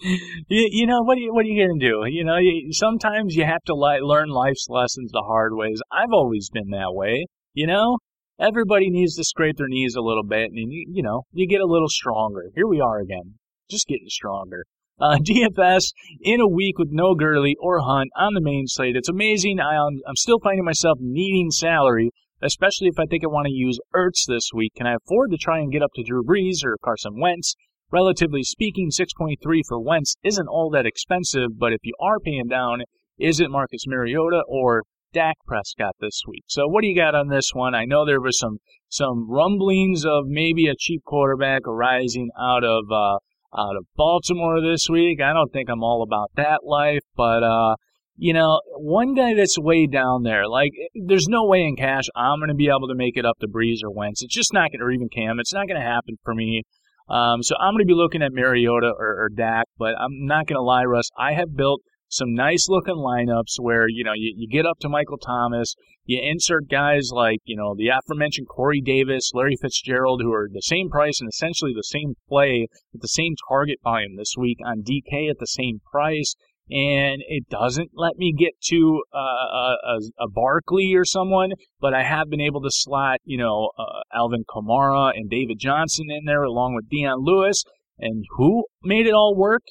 [0.00, 1.18] you, you know what?
[1.18, 2.04] Are you, what are you gonna do?
[2.06, 5.80] You know, you, sometimes you have to li- learn life's lessons the hard ways.
[5.92, 7.26] I've always been that way.
[7.54, 7.98] You know,
[8.38, 11.60] everybody needs to scrape their knees a little bit, and you, you know, you get
[11.60, 12.50] a little stronger.
[12.54, 13.34] Here we are again,
[13.70, 14.64] just getting stronger.
[15.00, 18.96] Uh, DFS in a week with no Gurley or Hunt on the main slate.
[18.96, 19.60] It's amazing.
[19.60, 22.10] I, am I'm still finding myself needing salary,
[22.42, 24.72] especially if I think I want to use Ertz this week.
[24.76, 27.54] Can I afford to try and get up to Drew Brees or Carson Wentz?
[27.90, 32.82] Relatively speaking, 6.3 for Wentz isn't all that expensive, but if you are paying down,
[33.18, 34.82] is it Marcus Mariota or
[35.14, 36.44] Dak Prescott this week?
[36.48, 37.74] So what do you got on this one?
[37.74, 38.58] I know there was some
[38.90, 43.18] some rumblings of maybe a cheap quarterback arising out of uh,
[43.56, 45.20] out of Baltimore this week.
[45.20, 47.76] I don't think I'm all about that life, but uh,
[48.16, 50.72] you know, one guy that's way down there, like
[51.06, 53.46] there's no way in cash I'm going to be able to make it up to
[53.46, 54.22] Brees or Wentz.
[54.22, 55.38] It's just not going to, or even Cam.
[55.38, 56.64] It's not going to happen for me.
[57.08, 60.46] Um, so I'm going to be looking at Mariota or, or Dak, but I'm not
[60.46, 61.08] going to lie, Russ.
[61.16, 64.88] I have built some nice looking lineups where, you know, you, you get up to
[64.88, 70.32] Michael Thomas, you insert guys like, you know, the aforementioned Corey Davis, Larry Fitzgerald, who
[70.32, 74.34] are the same price and essentially the same play at the same target volume this
[74.38, 76.34] week on DK at the same price
[76.70, 82.02] and it doesn't let me get to uh, a, a, Barkley or someone, but I
[82.02, 86.42] have been able to slot, you know, uh, Alvin Kamara and David Johnson in there
[86.42, 87.64] along with Dion Lewis.
[87.98, 89.62] And who made it all work?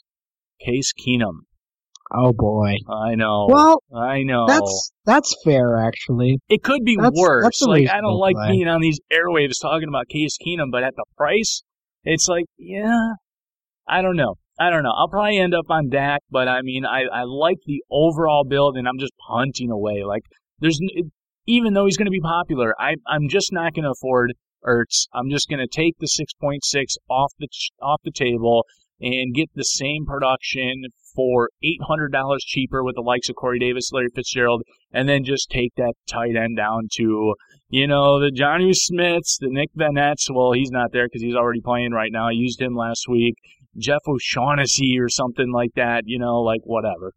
[0.60, 1.46] Case Keenum.
[2.14, 2.76] Oh boy.
[2.90, 3.48] I know.
[3.50, 4.46] Well, I know.
[4.48, 6.40] That's that's fair actually.
[6.50, 7.44] It could be that's, worse.
[7.44, 8.52] That's like I don't like play.
[8.52, 11.64] being on these airwaves talking about Case Keenum, but at the price,
[12.04, 13.14] it's like, yeah,
[13.88, 14.36] I don't know.
[14.60, 14.94] I don't know.
[14.98, 18.76] I'll probably end up on Dak, but I mean, I, I like the overall build,
[18.76, 20.04] and I'm just punting away.
[20.04, 20.24] Like,
[20.60, 20.80] there's
[21.46, 24.34] even though he's going to be popular, I I'm just not going to afford
[24.66, 25.08] Ertz.
[25.14, 26.60] I'm just going to take the 6.6
[27.10, 27.48] off the
[27.82, 28.64] off the table
[29.00, 30.84] and get the same production
[31.16, 35.74] for $800 cheaper with the likes of Corey Davis, Larry Fitzgerald, and then just take
[35.76, 37.34] that tight end down to,
[37.70, 40.30] you know, the Jonnu Smiths, the Nick Vannetts.
[40.30, 42.28] Well, he's not there because he's already playing right now.
[42.28, 43.36] I used him last week.
[43.78, 47.14] Jeff O'Shaughnessy or something like that, you know, like whatever.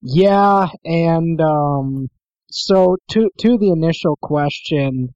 [0.00, 2.08] Yeah, and um,
[2.50, 5.08] so to to the initial question,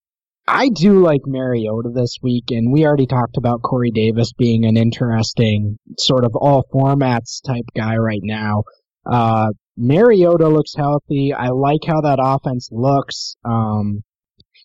[0.47, 4.77] I do like Mariota this week, and we already talked about Corey Davis being an
[4.77, 8.65] interesting sort of all formats type guy right now.
[9.07, 11.33] Uh, Mariota looks healthy.
[11.33, 13.37] I like how that offense looks.
[13.45, 14.03] Um,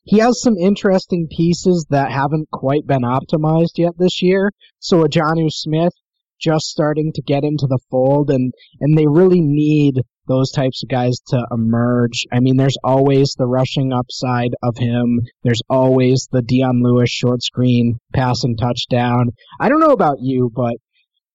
[0.03, 4.51] he has some interesting pieces that haven't quite been optimized yet this year.
[4.79, 5.93] So a Jonnu Smith
[6.39, 10.89] just starting to get into the fold, and and they really need those types of
[10.89, 12.25] guys to emerge.
[12.31, 15.21] I mean, there's always the rushing upside of him.
[15.43, 19.29] There's always the Dion Lewis short screen passing touchdown.
[19.59, 20.75] I don't know about you, but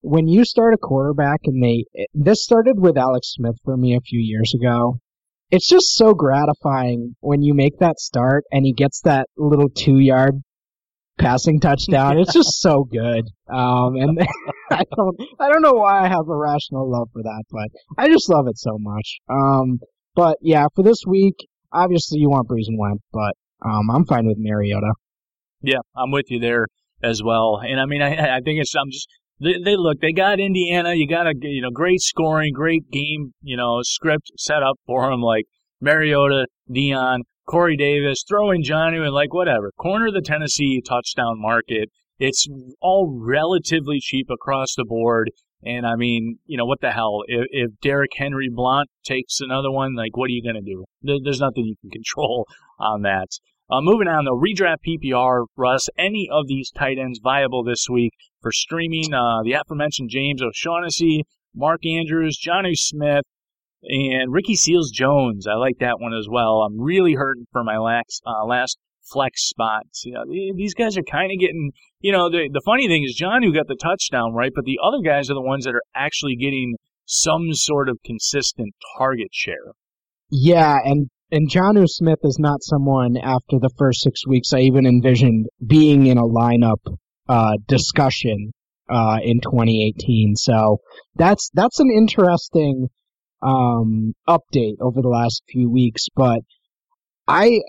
[0.02, 4.00] when you start a quarterback and they, this started with Alex Smith for me a
[4.00, 4.98] few years ago.
[5.50, 9.98] It's just so gratifying when you make that start and he gets that little two
[9.98, 10.40] yard
[11.22, 12.18] passing touchdown.
[12.18, 13.24] It's just so good.
[13.48, 14.18] Um, and
[14.70, 18.08] I don't, I don't know why I have a rational love for that, but I
[18.08, 19.18] just love it so much.
[19.30, 19.78] Um,
[20.14, 21.36] but yeah, for this week,
[21.72, 23.32] obviously you want Brees and Wentz, but
[23.64, 24.92] um, I'm fine with Mariota.
[25.62, 26.66] Yeah, I'm with you there
[27.02, 27.60] as well.
[27.62, 29.06] And I mean, I, I think it's, I'm just,
[29.40, 30.94] they, they look, they got Indiana.
[30.94, 35.08] You got a, you know, great scoring, great game, you know, script set up for
[35.10, 35.20] them.
[35.20, 35.44] Like
[35.80, 39.72] Mariota, Dion, Corey Davis, throw in Jonnu, and like whatever.
[39.78, 41.90] Corner the Tennessee touchdown market.
[42.18, 42.46] It's
[42.80, 45.30] all relatively cheap across the board.
[45.64, 47.22] And I mean, you know, what the hell?
[47.26, 50.84] If, if Derrick Henry Blunt takes another one, like, what are you going to do?
[51.02, 52.46] There, there's nothing you can control
[52.78, 53.28] on that.
[53.70, 58.12] Uh, moving on, though, redraft PPR, Russ, any of these tight ends viable this week
[58.42, 59.14] for streaming?
[59.14, 61.24] Uh, the aforementioned James O'Shaughnessy,
[61.54, 63.24] Mark Andrews, Jonnu Smith,
[63.82, 66.62] and Ricky Seals Jones, I like that one as well.
[66.62, 68.78] I'm really hurting for my last, uh, last
[69.10, 70.04] flex spots.
[70.04, 70.24] You know,
[70.56, 73.66] these guys are kind of getting, you know, the, the funny thing is Jonnu got
[73.66, 74.52] the touchdown, right?
[74.54, 78.74] But the other guys are the ones that are actually getting some sort of consistent
[78.96, 79.74] target share.
[80.30, 84.86] Yeah, and and Jonnu Smith is not someone after the first six weeks I even
[84.86, 86.80] envisioned being in a lineup
[87.28, 88.52] uh, discussion
[88.88, 90.36] uh, in 2018.
[90.36, 90.78] So
[91.16, 92.88] that's that's an interesting
[93.42, 96.40] um, update over the last few weeks, but
[97.26, 97.60] I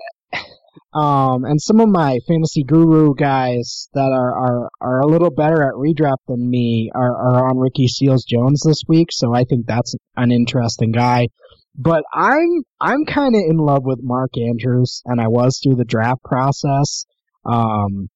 [0.94, 5.64] um, and some of my fantasy guru guys that are, are, are a little better
[5.64, 9.66] at redraft than me are, are on Ricky Seals Jones this week, so I think
[9.66, 11.28] that's an interesting guy.
[11.76, 15.86] But I'm I'm kind of in love with Mark Andrews, and I was through the
[15.86, 17.06] draft process.
[17.46, 18.10] Um,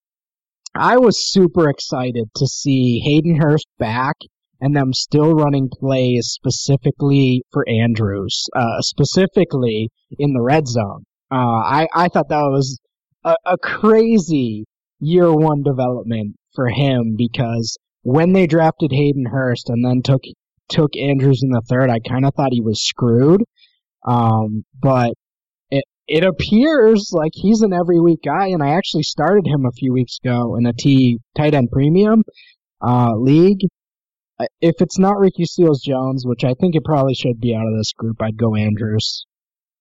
[0.76, 4.18] I was super excited to see Hayden Hurst back
[4.60, 11.04] and them still running plays specifically for Andrews, uh, specifically in the red zone.
[11.32, 12.80] Uh, I, I thought that was
[13.24, 14.66] a, a crazy
[15.00, 20.22] year one development for him because when they drafted Hayden Hurst and then took
[20.70, 23.44] took Andrews in the third, I kind of thought he was screwed.
[24.06, 25.14] Um, but
[25.70, 29.72] it it appears like he's an every week guy, and I actually started him a
[29.72, 32.24] few weeks ago in a T tight end premium
[32.82, 33.60] uh, league,
[34.62, 37.78] if it's not Ricky Seals Jones, which I think it probably should be out of
[37.78, 39.26] this group, I'd go Andrews.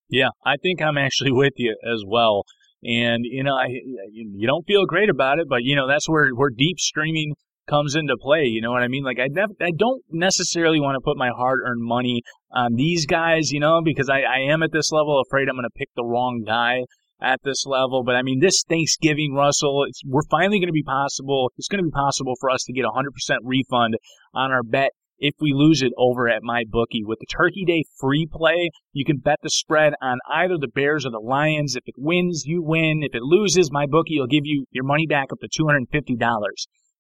[0.09, 2.45] Yeah, I think I'm actually with you as well.
[2.83, 3.67] And you know, I,
[4.13, 7.35] you don't feel great about it, but you know that's where where deep streaming
[7.69, 8.45] comes into play.
[8.45, 9.03] You know what I mean?
[9.03, 13.51] Like I never, I don't necessarily want to put my hard-earned money on these guys,
[13.51, 16.05] you know, because I, I am at this level afraid I'm going to pick the
[16.05, 16.83] wrong guy
[17.21, 18.03] at this level.
[18.05, 21.51] But I mean, this Thanksgiving, Russell, it's we're finally going to be possible.
[21.57, 23.97] It's going to be possible for us to get a 100% refund
[24.35, 27.85] on our bet if we lose it over at my bookie with the Turkey Day
[27.99, 28.71] free play.
[28.93, 31.75] You can bet the spread on either the Bears or the Lions.
[31.75, 33.01] If it wins, you win.
[33.03, 36.51] If it loses, my bookie will give you your money back up to $250.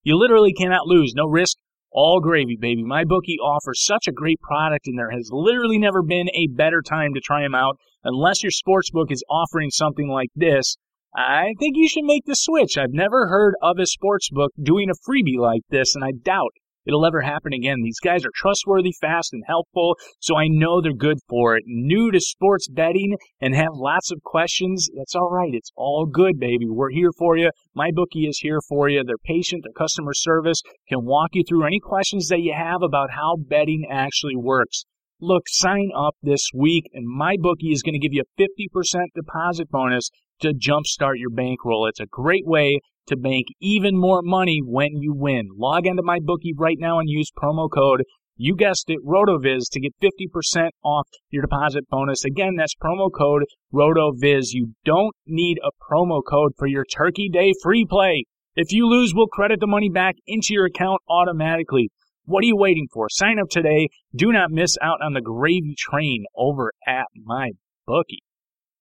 [0.03, 1.13] You literally cannot lose.
[1.15, 1.57] No risk,
[1.93, 2.83] all gravy, baby.
[2.83, 6.83] My bookie offers such a great product, and there has literally never been a better
[6.83, 7.79] time to try them out.
[8.05, 10.77] Unless your sports book is offering something like this,
[11.17, 12.77] I think you should make the switch.
[12.77, 16.53] I've never heard of a sports book doing a freebie like this, and I doubt
[16.87, 17.83] it'll ever happen again.
[17.83, 21.65] These guys are trustworthy, fast, and helpful, so I know they're good for it.
[21.67, 25.53] New to sports betting and have lots of questions, that's all right.
[25.53, 26.67] It's all good, baby.
[26.69, 27.51] We're here for you.
[27.75, 29.03] My bookie is here for you.
[29.05, 33.11] They're patient, their customer service can walk you through any questions that you have about
[33.11, 34.85] how betting actually works.
[35.21, 39.01] Look, sign up this week, and my bookie is going to give you a 50%
[39.15, 41.87] deposit bonus to jumpstart your bankroll.
[41.89, 45.49] It's a great way to bank even more money when you win.
[45.57, 48.03] Log into my bookie right now and use promo code,
[48.39, 52.25] you guessed it, RotoViz to get 50% off your deposit bonus.
[52.25, 54.49] Again, that's promo code RotoViz.
[54.51, 58.25] You don't need a promo code for your Turkey Day free play.
[58.55, 61.91] If you lose, we'll credit the money back into your account automatically.
[62.27, 63.09] What are you waiting for?
[63.09, 63.89] Sign up today.
[64.15, 67.53] Do not miss out on the gravy train over at my
[67.87, 68.23] bookie.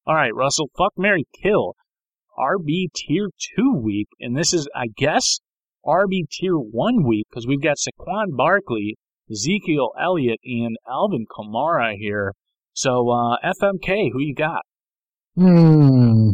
[0.06, 1.76] All right, Russell, fuck Mary Kill.
[2.38, 5.40] RB Tier 2 week, and this is, I guess,
[5.86, 8.96] RB Tier 1 week because we've got Saquon Barkley,
[9.32, 12.34] Ezekiel Elliott, and Alvin Kamara here.
[12.74, 14.62] So, uh, FMK, who you got?
[15.36, 16.32] Hmm.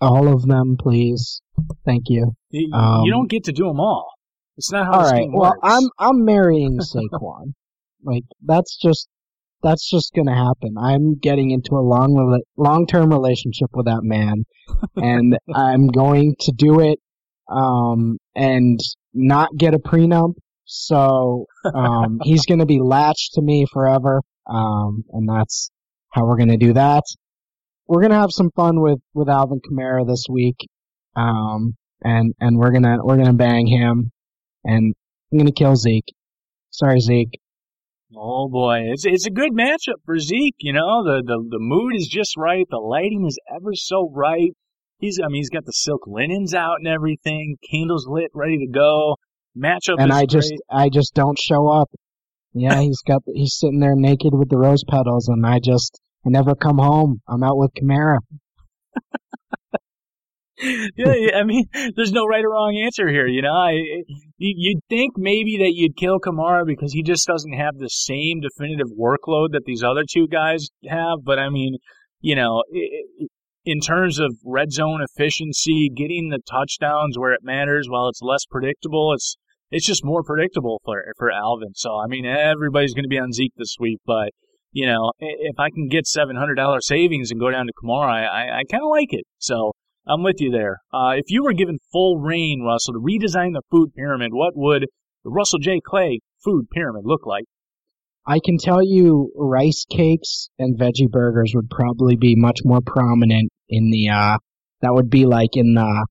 [0.00, 1.40] All of them, please.
[1.84, 2.32] Thank you.
[2.50, 4.08] You, Um, you don't get to do them all.
[4.56, 5.28] It's not how All this right.
[5.30, 5.60] Well, works.
[5.62, 7.54] I'm I'm marrying Saquon.
[8.04, 9.08] like that's just
[9.62, 10.76] that's just gonna happen.
[10.78, 14.44] I'm getting into a long long term relationship with that man,
[14.96, 16.98] and I'm going to do it,
[17.50, 18.80] um, and
[19.14, 20.34] not get a prenup.
[20.64, 25.70] So um, he's gonna be latched to me forever, um, and that's
[26.10, 27.04] how we're gonna do that.
[27.86, 30.56] We're gonna have some fun with with Alvin Kamara this week,
[31.16, 34.12] um, and and we're gonna we're gonna bang him
[34.64, 34.94] and
[35.30, 36.14] I'm gonna kill Zeke.
[36.70, 37.40] Sorry, Zeke.
[38.14, 40.56] Oh boy, it's it's a good matchup for Zeke.
[40.58, 42.66] You know, the the the mood is just right.
[42.68, 44.50] The lighting is ever so right.
[44.98, 47.56] He's I mean he's got the silk linens out and everything.
[47.70, 49.16] Candles lit, ready to go.
[49.56, 50.52] Matchup And is I just.
[50.70, 51.90] I just don't show up.
[52.54, 56.30] Yeah, he's got he's sitting there naked with the rose petals, and I just I
[56.30, 57.22] never come home.
[57.26, 58.18] I'm out with Kamara.
[60.62, 61.64] yeah, I mean,
[61.96, 63.26] there's no right or wrong answer here.
[63.26, 63.72] You know, I,
[64.38, 68.40] you, you'd think maybe that you'd kill Kamara because he just doesn't have the same
[68.40, 71.18] definitive workload that these other two guys have.
[71.24, 71.76] But I mean,
[72.20, 72.62] you know,
[73.64, 78.44] in terms of red zone efficiency, getting the touchdowns where it matters, while it's less
[78.50, 79.36] predictable, it's
[79.70, 81.74] it's just more predictable for for Alvin.
[81.74, 84.30] So I mean, everybody's going to be on Zeke this week, but.
[84.74, 88.26] You know, if I can get seven hundred dollar savings and go down to Kamara,
[88.26, 89.26] I, I kind of like it.
[89.36, 89.72] So
[90.06, 90.78] I'm with you there.
[90.92, 94.86] Uh, if you were given full reign, Russell, to redesign the food pyramid, what would
[95.24, 95.80] the Russell J.
[95.84, 97.44] Clay food pyramid look like?
[98.26, 103.50] I can tell you, rice cakes and veggie burgers would probably be much more prominent
[103.68, 104.10] in the.
[104.10, 104.38] uh
[104.80, 106.06] That would be like in the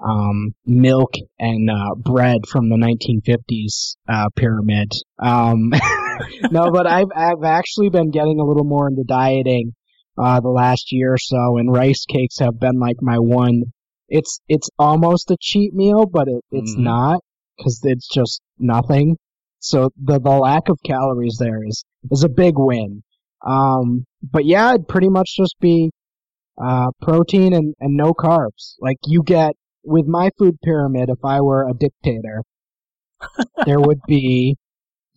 [0.00, 4.92] um, milk and uh, bread from the 1950s uh, pyramid.
[5.18, 5.70] Um,
[6.50, 9.72] no, but I've I've actually been getting a little more into dieting
[10.18, 13.62] uh, the last year or so, and rice cakes have been like my one.
[14.08, 16.84] It's it's almost a cheat meal, but it, it's Mhm.
[16.84, 17.20] not
[17.56, 19.16] because it's just nothing.
[19.58, 23.02] So the the lack of calories there is is a big win.
[23.46, 25.90] Um, but yeah, it'd pretty much just be
[26.58, 28.74] uh, protein and, and no carbs.
[28.80, 32.42] Like you get with my food pyramid, if I were a dictator,
[33.66, 34.56] there would be,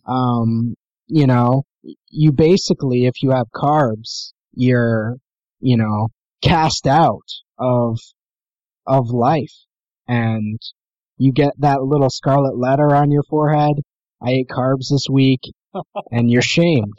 [0.06, 0.74] um,
[1.06, 1.64] you know,
[2.10, 5.16] you basically, if you have carbs, you're,
[5.60, 6.08] you know,
[6.42, 7.26] cast out
[7.58, 7.98] of,
[8.86, 9.54] of life.
[10.08, 10.58] And
[11.16, 13.82] you get that little scarlet letter on your forehead.
[14.22, 15.40] I ate carbs this week
[16.10, 16.98] and you're shamed.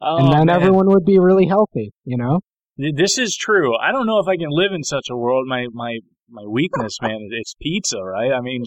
[0.00, 0.56] Oh, and then man.
[0.56, 2.40] everyone would be really healthy, you know?
[2.76, 3.76] This is true.
[3.76, 5.46] I don't know if I can live in such a world.
[5.46, 5.98] My my
[6.28, 8.32] my weakness, man, it's pizza, right?
[8.32, 8.64] I mean,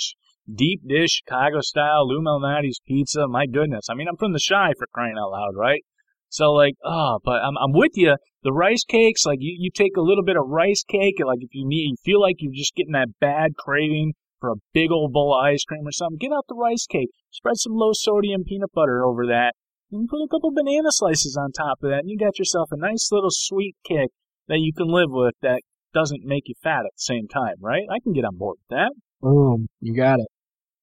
[0.53, 3.27] deep dish Chicago style Lou Malnati's pizza.
[3.27, 3.87] My goodness.
[3.89, 5.81] I mean, I'm from the Chi for crying out loud, right?
[6.29, 8.15] So like, oh, but I'm I'm with you.
[8.43, 11.39] The rice cakes, like you, you take a little bit of rice cake, and like
[11.41, 14.91] if you need, you feel like you're just getting that bad craving for a big
[14.91, 17.09] old bowl of ice cream or something, get out the rice cake.
[17.31, 19.53] Spread some low sodium peanut butter over that.
[19.91, 22.77] And put a couple banana slices on top of that, and you got yourself a
[22.77, 24.09] nice little sweet kick
[24.47, 25.61] that you can live with that
[25.93, 27.83] doesn't make you fat at the same time, right?
[27.89, 28.91] I can get on board with that.
[29.21, 29.67] Boom.
[29.79, 30.27] You got it.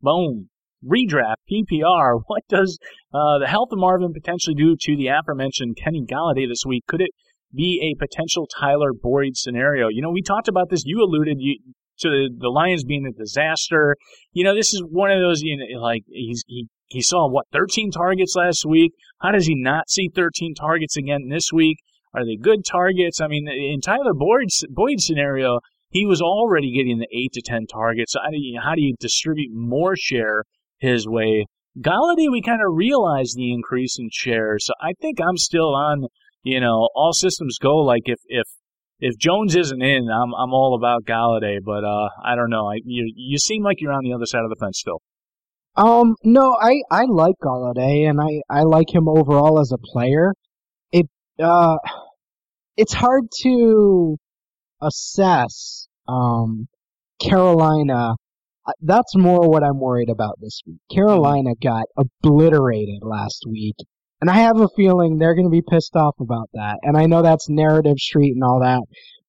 [0.00, 0.48] Boom.
[0.84, 2.20] Redraft, PPR.
[2.26, 2.78] What does
[3.12, 6.84] uh, the health of Marvin potentially do to the aforementioned Kenny Golladay this week?
[6.86, 7.10] Could it
[7.54, 9.88] be a potential Tyler Boyd scenario?
[9.88, 10.82] You know, we talked about this.
[10.84, 11.58] You alluded you,
[12.00, 13.96] to the, the Lions being a disaster.
[14.32, 17.46] You know, this is one of those, you know, like he's, he, he saw what,
[17.52, 18.92] 13 targets last week.
[19.20, 21.78] How does he not see 13 targets again this week?
[22.14, 23.20] Are they good targets?
[23.20, 25.60] I mean, in Tyler Boyd's, Boyd's scenario,
[25.94, 28.12] he was already getting the eight to ten targets.
[28.12, 28.20] So
[28.62, 30.44] how do you distribute more share
[30.84, 31.46] his way.
[31.80, 36.06] Golladay, we kind of realized the increase in shares, so I think I'm still on,
[36.44, 37.78] you know, all systems go.
[37.78, 38.46] Like if if
[39.00, 42.70] if Jones isn't in, I'm I'm all about Golladay, but uh, I don't know.
[42.70, 45.02] I you you seem like you're on the other side of the fence still.
[45.76, 50.32] Um, no, I I like Golladay, and I I like him overall as a player.
[50.92, 51.06] It
[51.42, 51.76] uh,
[52.76, 54.16] it's hard to
[54.80, 56.68] assess um
[57.20, 58.14] Carolina.
[58.80, 60.80] That's more what I'm worried about this week.
[60.90, 63.76] Carolina got obliterated last week,
[64.20, 66.78] and I have a feeling they're going to be pissed off about that.
[66.82, 68.82] And I know that's narrative street and all that,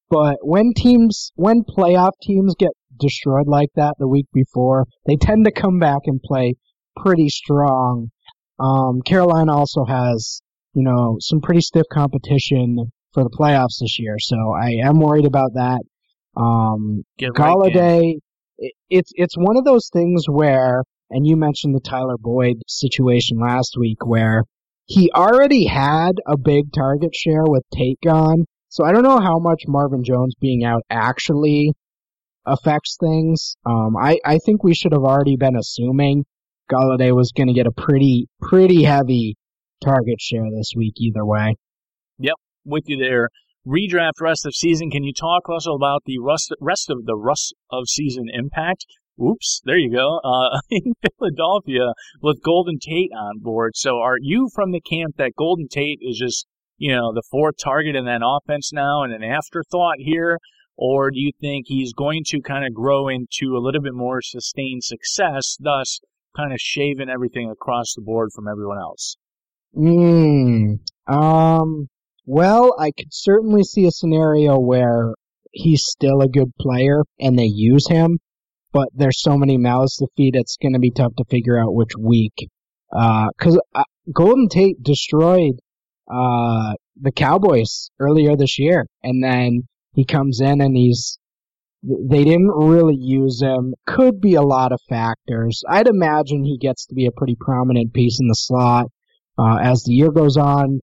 [0.08, 5.44] but when teams, when playoff teams get destroyed like that the week before, they tend
[5.44, 6.54] to come back and play
[6.96, 8.08] pretty strong.
[8.58, 10.40] Um, Carolina also has,
[10.72, 15.26] you know, some pretty stiff competition for the playoffs this year, so I am worried
[15.26, 15.80] about that.
[16.36, 17.38] Um, Get
[17.74, 18.22] right,
[18.58, 23.38] it, it's it's one of those things where, and you mentioned the Tyler Boyd situation
[23.38, 24.44] last week, where
[24.86, 28.44] he already had a big target share with Tate gone.
[28.68, 31.72] So I don't know how much Marvin Jones being out actually
[32.44, 33.56] affects things.
[33.64, 36.24] Um, I I think we should have already been assuming
[36.70, 39.36] Golladay was going to get a pretty pretty heavy
[39.82, 41.56] target share this week either way.
[42.18, 42.34] Yep,
[42.64, 43.28] with you there.
[43.66, 44.90] Redraft rest of season.
[44.90, 48.86] Can you talk also about the rest, rest of the rest of season impact?
[49.20, 50.20] Oops, there you go.
[50.22, 51.92] Uh, in Philadelphia
[52.22, 53.72] with Golden Tate on board.
[53.74, 56.46] So are you from the camp that Golden Tate is just,
[56.76, 60.38] you know, the fourth target in that offense now and an afterthought here?
[60.76, 64.20] Or do you think he's going to kind of grow into a little bit more
[64.20, 66.00] sustained success, thus
[66.36, 69.16] kind of shaving everything across the board from everyone else?
[69.74, 71.88] Mm, um,
[72.26, 75.14] well, I could certainly see a scenario where
[75.52, 78.18] he's still a good player and they use him,
[78.72, 81.74] but there's so many mouths to feed, it's going to be tough to figure out
[81.74, 82.50] which week.
[82.94, 85.54] Uh, cause uh, Golden Tate destroyed,
[86.12, 89.62] uh, the Cowboys earlier this year, and then
[89.94, 91.18] he comes in and he's,
[91.82, 93.74] they didn't really use him.
[93.86, 95.62] Could be a lot of factors.
[95.68, 98.86] I'd imagine he gets to be a pretty prominent piece in the slot,
[99.38, 100.80] uh, as the year goes on.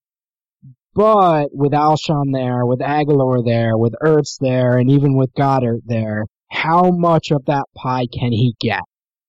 [0.96, 6.26] But with Alshon there, with Agholor there, with Ertz there, and even with Goedert there,
[6.52, 8.84] how much of that pie can he get?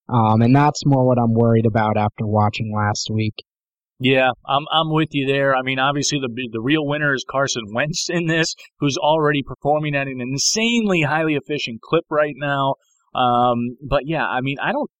[0.09, 3.35] Um, and that's more what I'm worried about after watching last week.
[3.99, 5.57] Yeah, I'm I'm with you there.
[5.57, 9.95] I mean, obviously the the real winner is Carson Wentz in this, who's already performing
[9.95, 12.75] at an insanely highly efficient clip right now.
[13.15, 14.91] Um, but yeah, I mean, I don't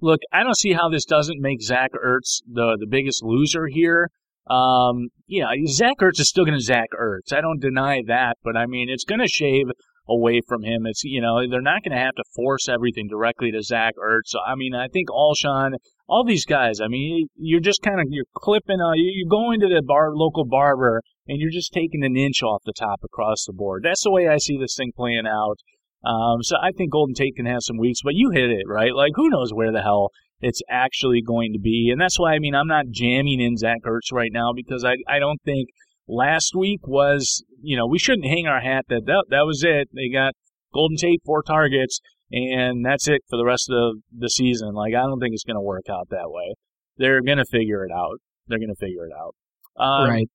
[0.00, 0.20] look.
[0.32, 4.10] I don't see how this doesn't make Zach Ertz the the biggest loser here.
[4.50, 7.32] Um, yeah, Zach Ertz is still going to Zach Ertz.
[7.32, 9.66] I don't deny that, but I mean, it's going to shave
[10.08, 10.86] away from him.
[10.86, 14.28] It's you know they're not going to have to force everything directly to Zach Ertz.
[14.28, 15.72] So I mean, I think Alshon,
[16.08, 16.80] all these guys.
[16.80, 18.80] I mean, you're just kind of you're clipping.
[18.80, 22.62] Uh, you're going to the bar local barber and you're just taking an inch off
[22.64, 23.82] the top across the board.
[23.84, 25.58] That's the way I see this thing playing out.
[26.04, 28.94] Um, so I think Golden Tate can have some weeks, but you hit it right.
[28.94, 30.10] Like who knows where the hell
[30.40, 33.78] it's actually going to be, and that's why I mean I'm not jamming in Zach
[33.86, 35.68] Ertz right now because I I don't think
[36.08, 39.88] last week was, you know, we shouldn't hang our hat that that, that was it.
[39.94, 40.34] They got
[40.72, 44.74] Golden Tate, four targets, and that's it for the rest of the season.
[44.74, 46.54] Like, I don't think it's going to work out that way.
[46.96, 48.18] They're going to figure it out.
[48.48, 49.34] They're going to figure it out.
[49.82, 50.28] Um, right.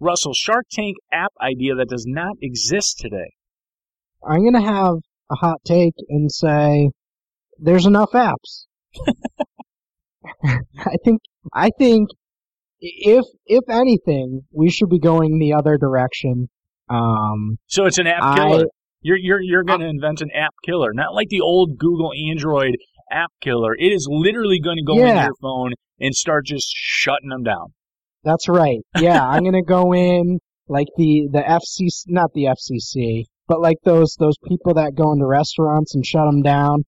[0.00, 3.34] Russell, Shark Tank app idea that does not exist today.
[4.28, 4.96] I'm gonna have
[5.30, 6.90] a hot take and say
[7.58, 8.66] there's enough apps.
[10.44, 11.20] I think
[11.52, 12.08] I think
[12.80, 16.48] if if anything, we should be going the other direction.
[16.88, 18.64] Um, So it's an app I- killer.
[19.02, 22.74] you're you're you're going to invent an app killer, not like the old Google Android
[23.10, 23.74] app killer.
[23.78, 25.24] It is literally going to go into Yeah.
[25.26, 27.66] your phone and start just shutting them down.
[28.24, 28.78] that's right.
[28.98, 30.38] Yeah, I'm gonna go in
[30.68, 35.26] like the the FCC, not the FCC, but like those those people that go into
[35.26, 36.84] restaurants and shut them down.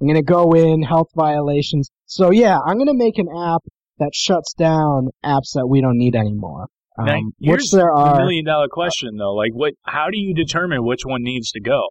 [0.00, 1.90] I'm gonna go in health violations.
[2.06, 3.62] So yeah, I'm gonna make an app
[3.98, 6.66] that shuts down apps that we don't need anymore.
[6.98, 7.18] Um, Now,
[7.52, 8.16] which there the are.
[8.18, 9.34] million dollar question though.
[9.34, 11.88] Like what how do you determine which one needs to go?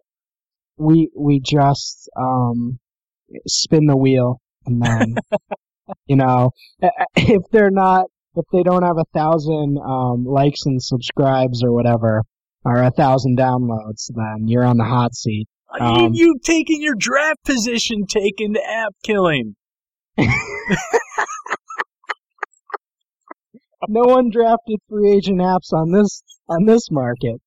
[0.78, 2.78] we we just um
[3.46, 5.16] spin the wheel and then
[6.06, 6.50] you know
[7.16, 8.04] if they're not
[8.34, 12.22] if they don't have a thousand um likes and subscribes or whatever
[12.66, 15.46] or a thousand downloads then you're on the hot seat
[15.78, 19.56] Um, you, you taking your draft position taken to app killing.
[23.88, 27.42] no one drafted free agent apps on this on this market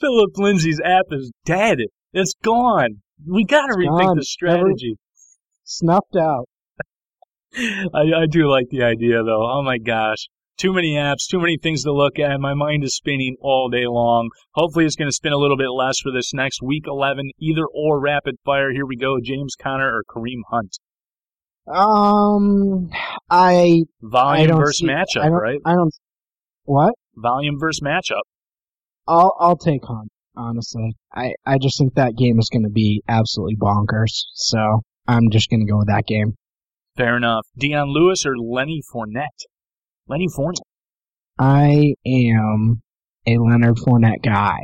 [0.00, 1.78] Philip Lindsay's app is dead.
[2.12, 3.02] It's gone.
[3.26, 4.16] We got to rethink gone.
[4.16, 4.96] the strategy.
[5.64, 6.48] snuffed out
[7.56, 9.50] I, I do like the idea though.
[9.50, 10.28] Oh my gosh.
[10.60, 12.38] Too many apps, too many things to look at.
[12.38, 14.28] My mind is spinning all day long.
[14.54, 17.62] Hopefully it's going to spin a little bit less for this next week 11, either
[17.74, 18.70] or rapid fire.
[18.70, 19.16] Here we go.
[19.24, 20.76] James Conner or Kareem Hunt.
[21.66, 22.90] Um,
[23.30, 25.60] I Volume I versus see- matchup, I right?
[25.64, 25.94] I don't.
[26.64, 26.92] What?
[27.16, 28.20] Volume versus matchup.
[29.06, 30.10] I'll I'll take Hunt.
[30.36, 34.24] Honestly, I I just think that game is going to be absolutely bonkers.
[34.34, 36.34] So I'm just going to go with that game.
[36.96, 37.46] Fair enough.
[37.56, 39.46] Dion Lewis or Lenny Fournette?
[40.10, 40.66] Lenny Fournette.
[41.38, 42.82] I am
[43.26, 44.58] a Leonard Fournette guy.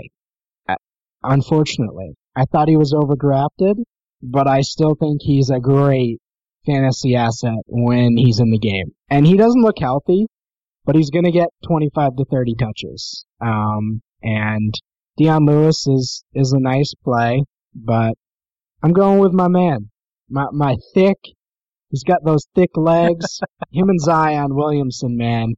[0.69, 0.75] Uh,
[1.23, 3.77] Unfortunately, I thought he was overdrafted,
[4.21, 6.19] but I still think he's a great
[6.67, 8.93] fantasy asset when he's in the game.
[9.09, 10.27] And he doesn't look healthy,
[10.85, 13.25] but he's going to get 25 to 30 touches.
[13.41, 14.75] Um, and
[15.17, 18.15] Dion Lewis is is a nice play, but
[18.83, 19.91] I'm going with my man,
[20.29, 21.19] my my thick.
[21.97, 23.41] He's got those thick legs.
[23.73, 25.55] Him and Zion Williamson, man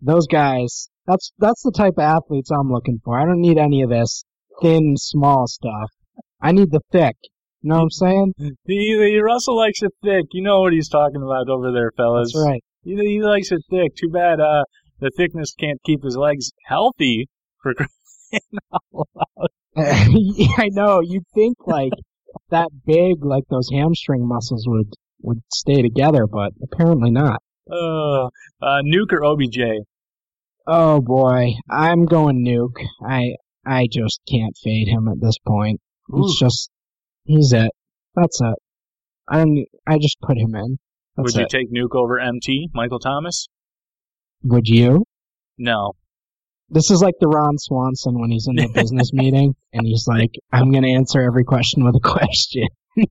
[0.00, 3.18] those guys that's that's the type of athletes I'm looking for.
[3.18, 4.24] I don't need any of this
[4.62, 5.90] thin, small stuff.
[6.40, 7.16] I need the thick.
[7.62, 8.32] You know what I'm saying?
[8.38, 10.26] He, he, Russell likes it thick.
[10.32, 12.32] You know what he's talking about over there, fellas.
[12.32, 12.64] That's right.
[12.82, 13.96] He, he likes it thick.
[13.96, 14.64] Too bad uh,
[15.00, 17.28] the thickness can't keep his legs healthy
[17.62, 18.40] for crying
[18.72, 19.48] out loud.
[20.56, 21.00] I know.
[21.02, 21.92] You'd think like
[22.50, 27.42] that big, like those hamstring muscles would would stay together, but apparently not.
[27.70, 29.58] Uh, uh, Nuke or OBJ?
[30.66, 32.84] Oh boy, I'm going nuke.
[33.04, 35.80] I I just can't fade him at this point.
[36.12, 36.70] It's just
[37.24, 37.70] he's it.
[38.14, 38.54] That's it.
[39.28, 39.44] I.
[39.86, 40.78] I just put him in.
[41.16, 41.50] That's Would you it.
[41.50, 43.48] take Nuke over MT, Michael Thomas?
[44.44, 45.04] Would you?
[45.58, 45.92] No.
[46.68, 50.30] This is like the Ron Swanson when he's in the business meeting and he's like,
[50.52, 52.68] I'm going to answer every question with a question.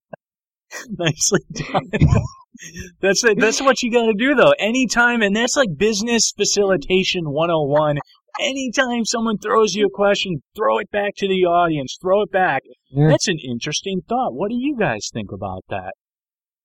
[0.98, 1.90] Nicely done.
[3.02, 3.40] that's it.
[3.40, 4.54] That's what you got to do, though.
[4.60, 7.98] Anytime, and that's like business facilitation 101.
[8.40, 11.98] Anytime someone throws you a question, throw it back to the audience.
[12.02, 12.62] Throw it back.
[12.90, 13.08] Yeah.
[13.10, 14.34] That's an interesting thought.
[14.34, 15.94] What do you guys think about that?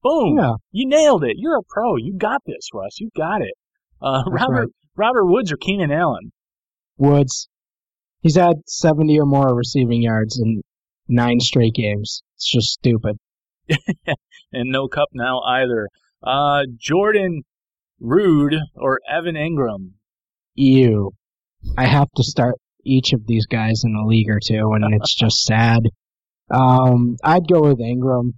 [0.02, 0.36] Boom.
[0.38, 0.52] Yeah.
[0.70, 1.36] You nailed it.
[1.36, 1.96] You're a pro.
[1.96, 3.00] You got this, Russ.
[3.00, 3.55] You got it.
[4.00, 4.68] Uh, Robert right.
[4.96, 6.30] Robert Woods or Keenan Allen?
[6.98, 7.48] Woods.
[8.20, 10.62] He's had 70 or more receiving yards in
[11.09, 12.22] nine straight games.
[12.36, 13.16] It's just stupid.
[14.52, 15.88] And no cup now either.
[16.22, 17.42] Uh, Jordan
[17.98, 19.90] Reed or Evan Engram?
[20.54, 21.10] Ew.
[21.76, 22.54] I have to start
[22.84, 25.80] each of these guys in a league or two and it's just sad.
[26.52, 28.34] Um, I'd go with Engram.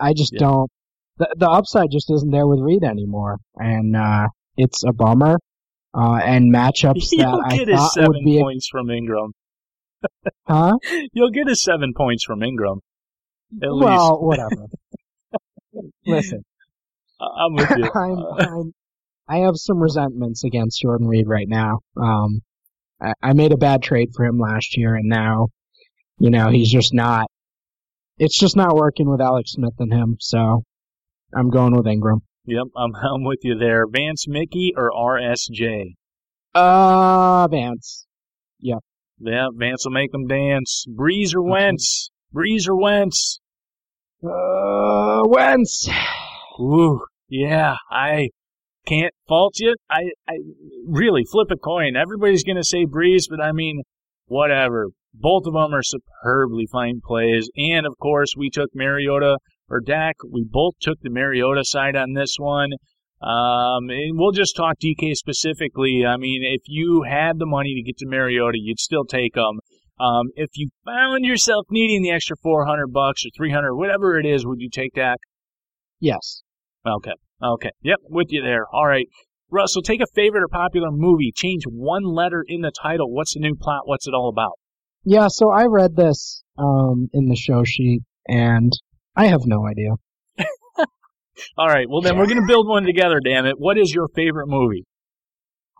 [0.00, 0.40] I just Yeah.
[0.40, 0.70] don't,
[1.18, 3.38] the, the upside just isn't there with Reed anymore.
[3.56, 5.38] And, uh, it's a bummer.
[5.92, 9.30] Uh, and matchups You'll that I thought seven would be, a, points from Engram.
[10.46, 10.76] huh?
[11.12, 12.78] You'll get his seven points from Engram.
[13.62, 13.84] At least.
[13.84, 14.66] Well, whatever.
[16.06, 16.44] Listen,
[17.20, 17.90] I- I'm with you.
[17.94, 18.72] I'm, I'm,
[19.28, 21.80] I have some resentments against Jordan Reed right now.
[21.96, 22.40] Um,
[23.00, 25.48] I, I made a bad trade for him last year, and now,
[26.18, 27.26] you know, he's just not.
[28.18, 30.16] It's just not working with Alex Smith and him.
[30.18, 30.62] So,
[31.34, 32.22] I'm going with Engram.
[32.46, 33.86] yep, I'm, I'm with you there.
[33.86, 35.94] Vance Mickey or RSJ?
[36.54, 38.06] Uh, Vance.
[38.60, 38.78] Yep.
[39.20, 40.84] Yeah, Vance will make them dance.
[40.88, 42.10] Brees or Wentz?
[42.34, 43.40] Brees or Wentz?
[44.22, 45.88] Uh, Wentz.
[46.60, 48.28] Ooh, yeah, I
[48.86, 49.74] can't fault you.
[49.90, 50.34] I, I
[50.86, 51.96] really flip a coin.
[51.96, 53.82] Everybody's gonna say Brees, but I mean,
[54.26, 54.88] whatever.
[55.14, 60.16] Both of them are superbly fine plays, and of course, we took Mariota or Dak.
[60.30, 62.70] We both took the Mariota side on this one.
[63.20, 66.04] Um, and we'll just talk DK specifically.
[66.06, 69.60] I mean, if you had the money to get to Mariota, you'd still take him.
[70.00, 74.46] Um, if you found yourself needing the extra 400 bucks or 300, whatever it is,
[74.46, 75.18] would you take that?
[76.00, 76.42] Yes.
[76.86, 77.14] Okay.
[77.42, 77.70] Okay.
[77.82, 77.98] Yep.
[78.04, 78.66] With you there.
[78.72, 79.06] All right.
[79.50, 81.32] Russell, take a favorite or popular movie.
[81.34, 83.10] Change one letter in the title.
[83.10, 83.82] What's the new plot?
[83.84, 84.58] What's it all about?
[85.04, 88.72] Yeah, so I read this, um, in the show sheet, and
[89.16, 89.90] I have no idea.
[91.56, 91.86] All right.
[91.88, 93.54] Well, then we're going to build one together, damn it.
[93.58, 94.84] What is your favorite movie?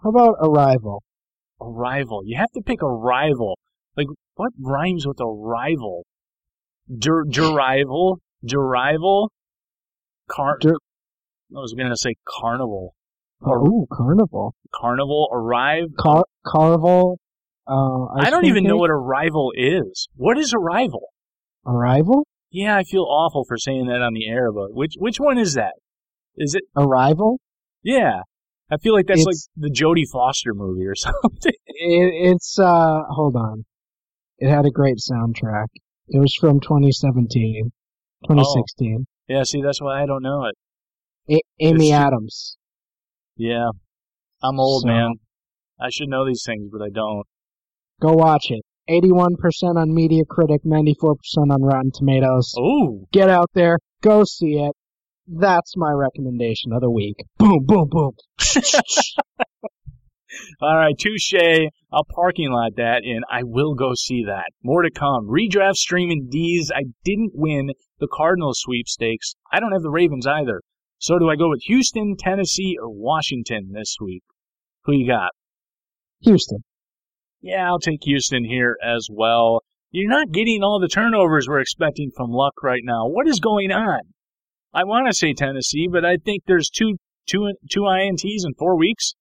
[0.02, 1.02] How about Arrival?
[1.60, 2.22] Arrival.
[2.24, 3.58] You have to pick a rival.
[3.98, 6.06] Like, what rhymes with a rival?
[6.88, 8.18] Der, derival?
[8.48, 9.28] Derival?
[10.30, 10.76] Car- Der-
[11.50, 12.94] I was going to say carnival.
[13.44, 14.54] Oh, Carnival.
[14.74, 15.88] Carnival, arrive.
[15.98, 17.18] Car- Carnival.
[17.66, 20.08] Uh, I don't even know what a rival is.
[20.14, 21.08] What is a rival?
[21.66, 22.26] Arrival.
[22.50, 25.54] Yeah, I feel awful for saying that on the air, but which which one is
[25.54, 25.74] that?
[26.36, 26.62] Is it?
[26.76, 27.40] Arrival.
[27.82, 28.22] Yeah,
[28.70, 31.52] I feel like that's like the Jodie Foster movie or something.
[31.66, 33.66] It, it's uh, hold on.
[34.38, 35.66] It had a great soundtrack.
[36.08, 37.70] It was from 2017,
[38.24, 39.06] 2016.
[39.28, 40.54] yeah, see, that's why I don't know it.
[41.34, 42.56] A- Amy It's- Adams.
[43.36, 43.68] Yeah.
[44.42, 45.14] I'm old, So- man.
[45.80, 47.24] I should know these things, but I don't.
[48.00, 48.62] Go watch it.
[48.88, 52.54] 81% on Metacritic, 94% on Rotten Tomatoes.
[52.58, 54.72] Oh, Get out there, go see it.
[55.26, 57.16] That's my recommendation of the week.
[57.38, 58.12] Boom, boom, boom.
[60.60, 61.34] all right, touche.
[61.92, 64.50] I'll parking lot that, and I will go see that.
[64.62, 65.26] More to come.
[65.26, 66.70] Redraft streaming D's.
[66.74, 69.34] I didn't win the Cardinals sweepstakes.
[69.52, 70.62] I don't have the Ravens either.
[70.98, 74.22] So do I go with Houston, Tennessee, or Washington this week?
[74.84, 75.30] Who you got?
[76.20, 76.64] Houston.
[77.40, 79.62] Yeah, I'll take Houston here as well.
[79.90, 83.06] You're not getting all the turnovers we're expecting from Luck right now.
[83.06, 84.00] What is going on?
[84.74, 88.76] I want to say Tennessee, but I think there's two two two ints in four
[88.76, 89.14] weeks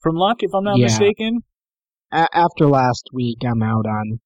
[0.00, 0.84] from Luck, if I'm not Yeah.
[0.86, 1.40] mistaken.
[2.12, 4.20] A- after last week, I'm out on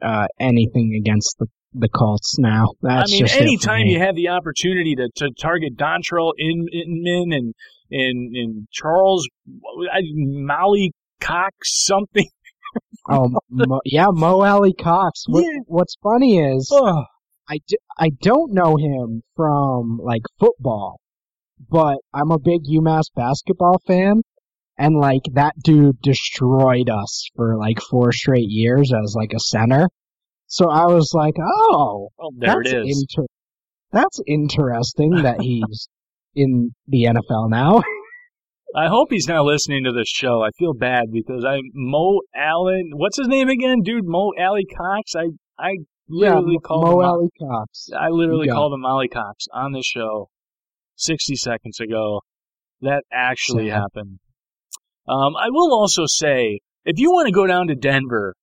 [0.00, 2.66] uh, anything against the, the Colts now.
[2.82, 3.92] That's I mean, just anytime me.
[3.92, 7.54] you have the opportunity to, to target Dontrelle Inman and
[7.90, 9.28] and and Charles
[9.92, 12.26] I- Molly Cox something.
[13.06, 15.24] Oh, Mo, yeah, Mo Alie-Cox.
[15.28, 15.58] What, Yeah.
[15.66, 17.04] What's funny is Ugh.
[17.46, 20.98] I, d- I don't know him from like football,
[21.68, 24.22] but I'm a big UMass basketball fan,
[24.78, 29.88] and like that dude destroyed us for like four straight years as like a center.
[30.46, 33.06] So I was like, oh, Oh, there that's it is.
[33.16, 33.26] inter-
[33.92, 35.88] that's interesting that he's
[36.34, 37.82] in the NFL now.
[38.74, 40.42] I hope he's not listening to this show.
[40.42, 42.90] I feel bad because I Mo Allen.
[42.94, 44.04] What's his name again, dude?
[44.06, 45.12] Mo Alie-Cox.
[45.14, 45.24] I
[45.58, 45.72] I
[46.08, 47.04] literally yeah, called Mo him.
[47.06, 47.88] Alley Cox.
[47.94, 48.54] I literally Yeah.
[48.54, 50.28] called him Molly Cox on this show
[50.96, 52.20] 60 seconds ago.
[52.80, 54.18] That actually happened.
[55.08, 58.34] Um, I will also say, if you want to go down to Denver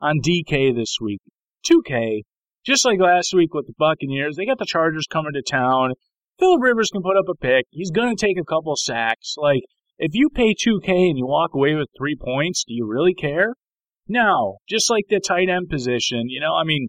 [0.00, 1.20] on DK this week,
[1.68, 2.22] 2K,
[2.64, 5.92] just like last week with the Buccaneers, they got the Chargers coming to town.
[6.38, 7.66] Philip Rivers can put up a pick.
[7.70, 9.34] He's going to take a couple sacks.
[9.38, 9.62] Like,
[9.98, 13.54] if you pay 2K and you walk away with three points, do you really care?
[14.08, 14.58] No.
[14.68, 16.88] Just like the tight end position, you know, I mean,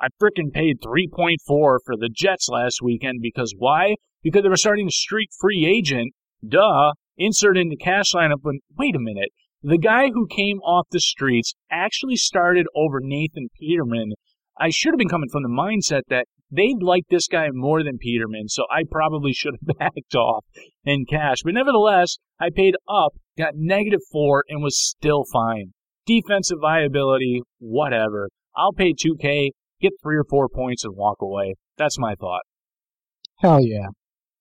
[0.00, 3.94] I frickin' paid 3.4 for the Jets last weekend because why?
[4.22, 6.12] Because they were starting a street free agent.
[6.46, 6.92] Duh.
[7.18, 8.42] Insert into cash lineup.
[8.42, 9.30] But wait a minute.
[9.62, 14.12] The guy who came off the streets actually started over Nathan Peterman.
[14.58, 17.98] I should have been coming from the mindset that they'd like this guy more than
[17.98, 20.44] Peterman, so I probably should have backed off
[20.84, 21.38] in cash.
[21.44, 25.72] But nevertheless, I paid up, got negative four, and was still fine.
[26.06, 28.28] Defensive viability, whatever.
[28.56, 29.50] I'll pay 2K,
[29.80, 31.54] get three or four points, and walk away.
[31.76, 32.42] That's my thought.
[33.40, 33.88] Hell yeah.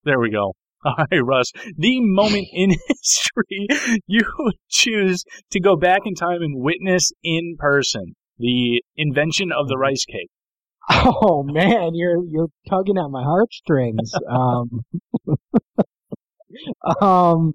[0.04, 0.54] There we go.
[0.86, 1.52] All right, Russ.
[1.78, 3.68] The moment in history
[4.08, 9.68] you would choose to go back in time and witness in person the invention of
[9.68, 10.30] the rice cake.
[10.90, 14.14] Oh man, you're you're tugging at my heartstrings.
[14.30, 14.84] Um,
[17.02, 17.54] um,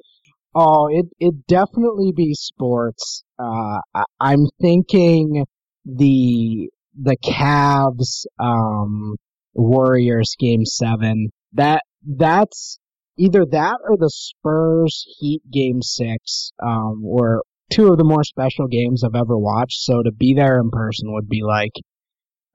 [0.54, 3.24] oh, it it definitely be sports.
[3.38, 5.46] Uh, I, I'm thinking
[5.86, 6.70] the
[7.00, 9.16] the Cavs um
[9.54, 11.30] Warriors game seven.
[11.54, 12.79] That that's
[13.20, 16.52] either that or the Spurs Heat game six.
[16.62, 19.80] Um, were two of the more special games I've ever watched.
[19.80, 21.72] So to be there in person would be like,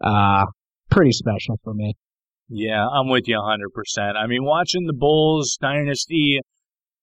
[0.01, 0.45] uh,
[0.89, 1.95] pretty special for me.
[2.49, 4.16] Yeah, I'm with you 100%.
[4.16, 6.39] I mean, watching the Bulls dynasty,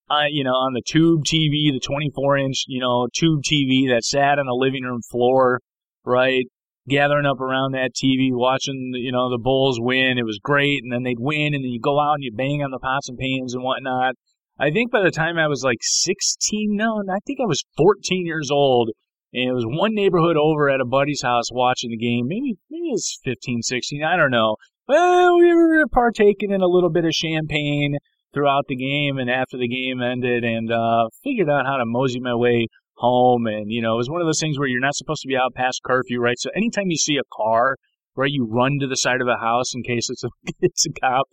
[0.09, 4.03] uh, you know, on the tube TV, the 24 inch, you know, tube TV that
[4.03, 5.59] sat on the living room floor,
[6.05, 6.45] right?
[6.87, 10.17] Gathering up around that TV, watching, you know, the Bulls win.
[10.17, 10.83] It was great.
[10.83, 13.07] And then they'd win, and then you go out and you bang on the pots
[13.09, 14.15] and pans and whatnot.
[14.59, 18.25] I think by the time I was like 16, no, I think I was 14
[18.25, 18.91] years old.
[19.33, 22.27] And it was one neighborhood over at a buddy's house watching the game.
[22.27, 24.03] Maybe, maybe it was 15, 16.
[24.03, 24.57] I don't know.
[24.87, 27.97] Well, we were partaking in a little bit of champagne
[28.33, 32.19] throughout the game and after the game ended and uh, figured out how to mosey
[32.19, 32.67] my way
[33.03, 33.45] home.
[33.47, 35.35] And, you know, it was one of those things where you're not supposed to be
[35.35, 36.39] out past curfew, right?
[36.39, 37.75] So anytime you see a car,
[38.15, 40.29] right, you run to the side of the house in case it's a,
[40.61, 41.27] it's a cop.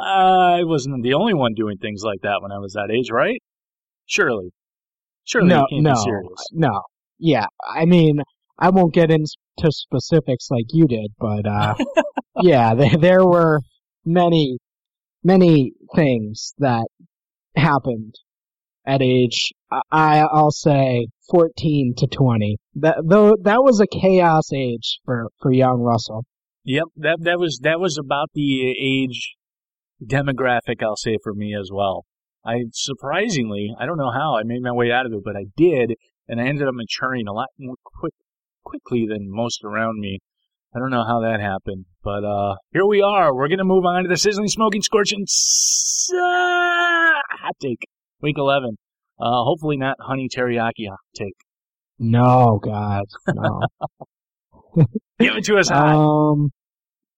[0.00, 3.40] I wasn't the only one doing things like that when I was that age, right?
[4.06, 4.50] Surely.
[5.24, 6.44] Surely no, you can't no, be serious.
[6.52, 6.82] no.
[7.18, 8.20] Yeah, I mean,
[8.58, 11.74] I won't get into specifics like you did, but uh,
[12.42, 13.60] yeah, there, there were
[14.04, 14.58] many,
[15.22, 16.86] many things that
[17.54, 18.14] happened
[18.86, 19.52] at age,
[19.90, 22.56] I, I'll say, 14 to 20.
[22.76, 26.24] That, though, that was a chaos age for, for young Russell.
[26.66, 29.36] Yep, that that was that was about the age
[30.04, 32.04] demographic I'll say for me as well.
[32.44, 35.46] I surprisingly, I don't know how I made my way out of it, but I
[35.56, 35.94] did,
[36.26, 38.14] and I ended up maturing a lot more quick
[38.64, 40.18] quickly than most around me.
[40.74, 43.32] I don't know how that happened, but uh, here we are.
[43.32, 46.16] We're gonna move on to the sizzling, smoking, scorching uh,
[47.30, 47.86] hot take,
[48.22, 48.76] week eleven.
[49.18, 51.34] Uh, hopefully not honey teriyaki take.
[51.98, 53.04] No, God,
[53.34, 53.60] no.
[55.18, 55.94] Give it to us hot.
[55.94, 56.50] um,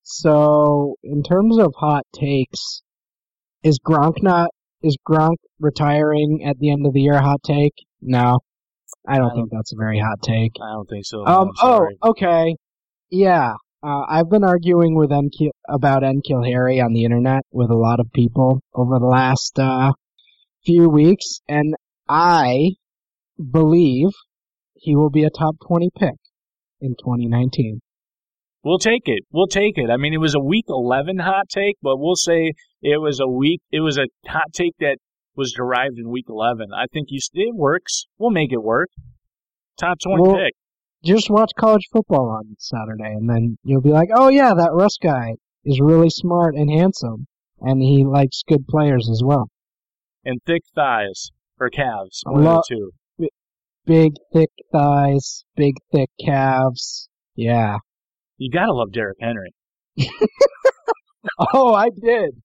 [0.02, 2.82] so in terms of hot takes,
[3.64, 4.50] is Gronk not
[4.82, 7.20] is Gronk retiring at the end of the year?
[7.20, 7.74] Hot take?
[8.00, 8.38] No,
[9.06, 10.52] I don't I think that's a very hot take.
[10.62, 11.26] I don't think so.
[11.26, 11.50] Um.
[11.60, 12.54] Oh, okay.
[13.10, 13.54] Yeah.
[13.82, 18.00] Uh, I've been arguing with N'Keal about N'Keal Harry on the internet with a lot
[18.00, 19.92] of people over the last uh,
[20.68, 21.74] few weeks, and
[22.10, 22.72] I
[23.38, 24.08] believe
[24.74, 26.16] he will be a top twenty pick
[26.78, 27.80] in 2019.
[28.62, 29.22] We'll take it.
[29.32, 29.88] We'll take it.
[29.88, 32.52] I mean, it was a week 11 hot take, but we'll say
[32.82, 34.98] it was a week, it was a hot take that
[35.34, 36.66] was derived in week 11.
[36.76, 38.04] I think you, it works.
[38.18, 38.90] We'll make it work.
[39.80, 40.52] Top 20 Well- pick.
[41.02, 44.98] Just watch college football on Saturday, and then you'll be like, "Oh yeah, that Russ
[45.00, 47.28] guy is really smart and handsome,
[47.60, 49.48] and he likes good players as well.
[50.28, 52.22] And thick thighs or calves.
[52.26, 52.90] One lo- two.
[53.86, 57.08] Big, thick thighs, big, thick calves.
[57.34, 57.78] Yeah."
[58.36, 59.54] You gotta love Derrick Henry.
[61.52, 62.42] Oh, I did.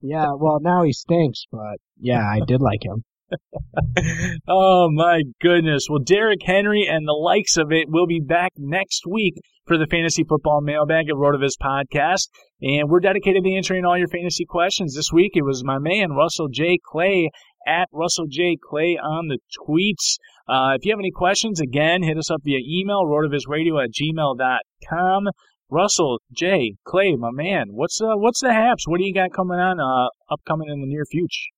[0.00, 3.04] Yeah, well, now he stinks, but yeah, I did like him.
[4.48, 5.86] oh my goodness.
[5.90, 9.34] Well, Derrick Henry and the likes of it will be back next week
[9.66, 12.28] for the Fantasy Football Mailbag at Rotoviz Podcast.
[12.62, 14.94] And we're dedicated to answering all your fantasy questions.
[14.94, 16.78] This week it was my man, Russell J.
[16.84, 17.30] Clay
[17.66, 18.56] at Russell J.
[18.62, 20.18] Clay on the tweets.
[20.48, 25.24] Uh, if you have any questions, again, hit us up via email, rotovizradio at gmail.com.
[25.68, 26.74] Russell J.
[26.86, 28.86] Clay, my man, what's uh, what's the haps?
[28.86, 31.50] What do you got coming on uh, upcoming in the near future?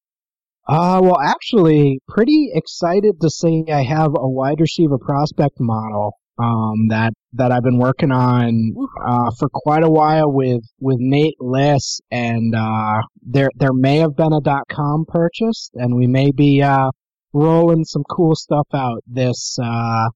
[0.67, 6.89] Uh, well, actually, pretty excited to say I have a wide receiver prospect model, um,
[6.89, 8.74] that, that I've been working on,
[9.05, 14.16] uh, for quite a while with, with Nate Liss, and, uh, there, there may have
[14.16, 16.91] been a dot com purchased, and we may be, uh,
[17.32, 20.09] rolling some cool stuff out this, uh,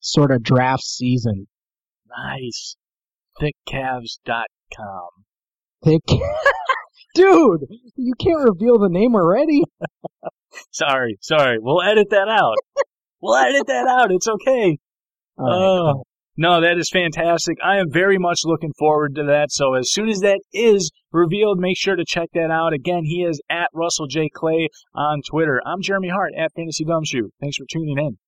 [0.00, 1.46] sort of draft season.
[2.08, 2.76] Nice.
[3.40, 5.08] Thickcalves.com.
[5.84, 6.02] Thick.
[7.14, 7.60] Dude,
[7.96, 9.62] you can't reveal the name already.
[10.70, 11.58] Sorry, sorry.
[11.60, 12.54] We'll edit that out.
[13.20, 14.12] we'll edit that out.
[14.12, 14.78] It's okay.
[15.38, 16.04] Oh,
[16.36, 17.58] no, that is fantastic.
[17.64, 19.50] I am very much looking forward to that.
[19.50, 22.72] So as soon as that is revealed, make sure to check that out.
[22.72, 24.28] Again, he is at Russell J.
[24.34, 25.60] Clay on Twitter.
[25.64, 27.28] I'm Jeremy Hart at Fantasy Gumshoe.
[27.40, 28.18] Thanks for tuning in.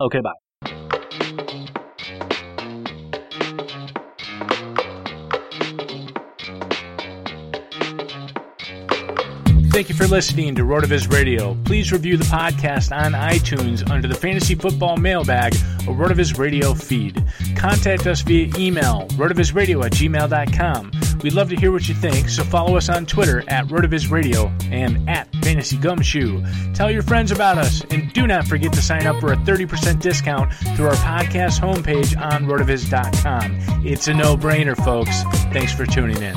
[0.00, 0.32] Okay, bye.
[9.74, 11.56] Thank you for listening to Rotoviz Radio.
[11.64, 15.52] Please review the podcast on iTunes under the Fantasy Football Mailbag
[15.88, 17.20] or Rotoviz Radio feed.
[17.56, 20.92] Contact us via email, rotovizradio at gmail.com.
[21.24, 24.46] We'd love to hear what you think, so follow us on Twitter at Rotoviz Radio
[24.70, 26.44] and at Fantasy Gumshoe.
[26.72, 30.00] Tell your friends about us, and do not forget to sign up for a 30%
[30.00, 33.84] discount through our podcast homepage on rotoviz.com.
[33.84, 35.24] It's a no-brainer, folks.
[35.52, 36.36] Thanks for tuning in.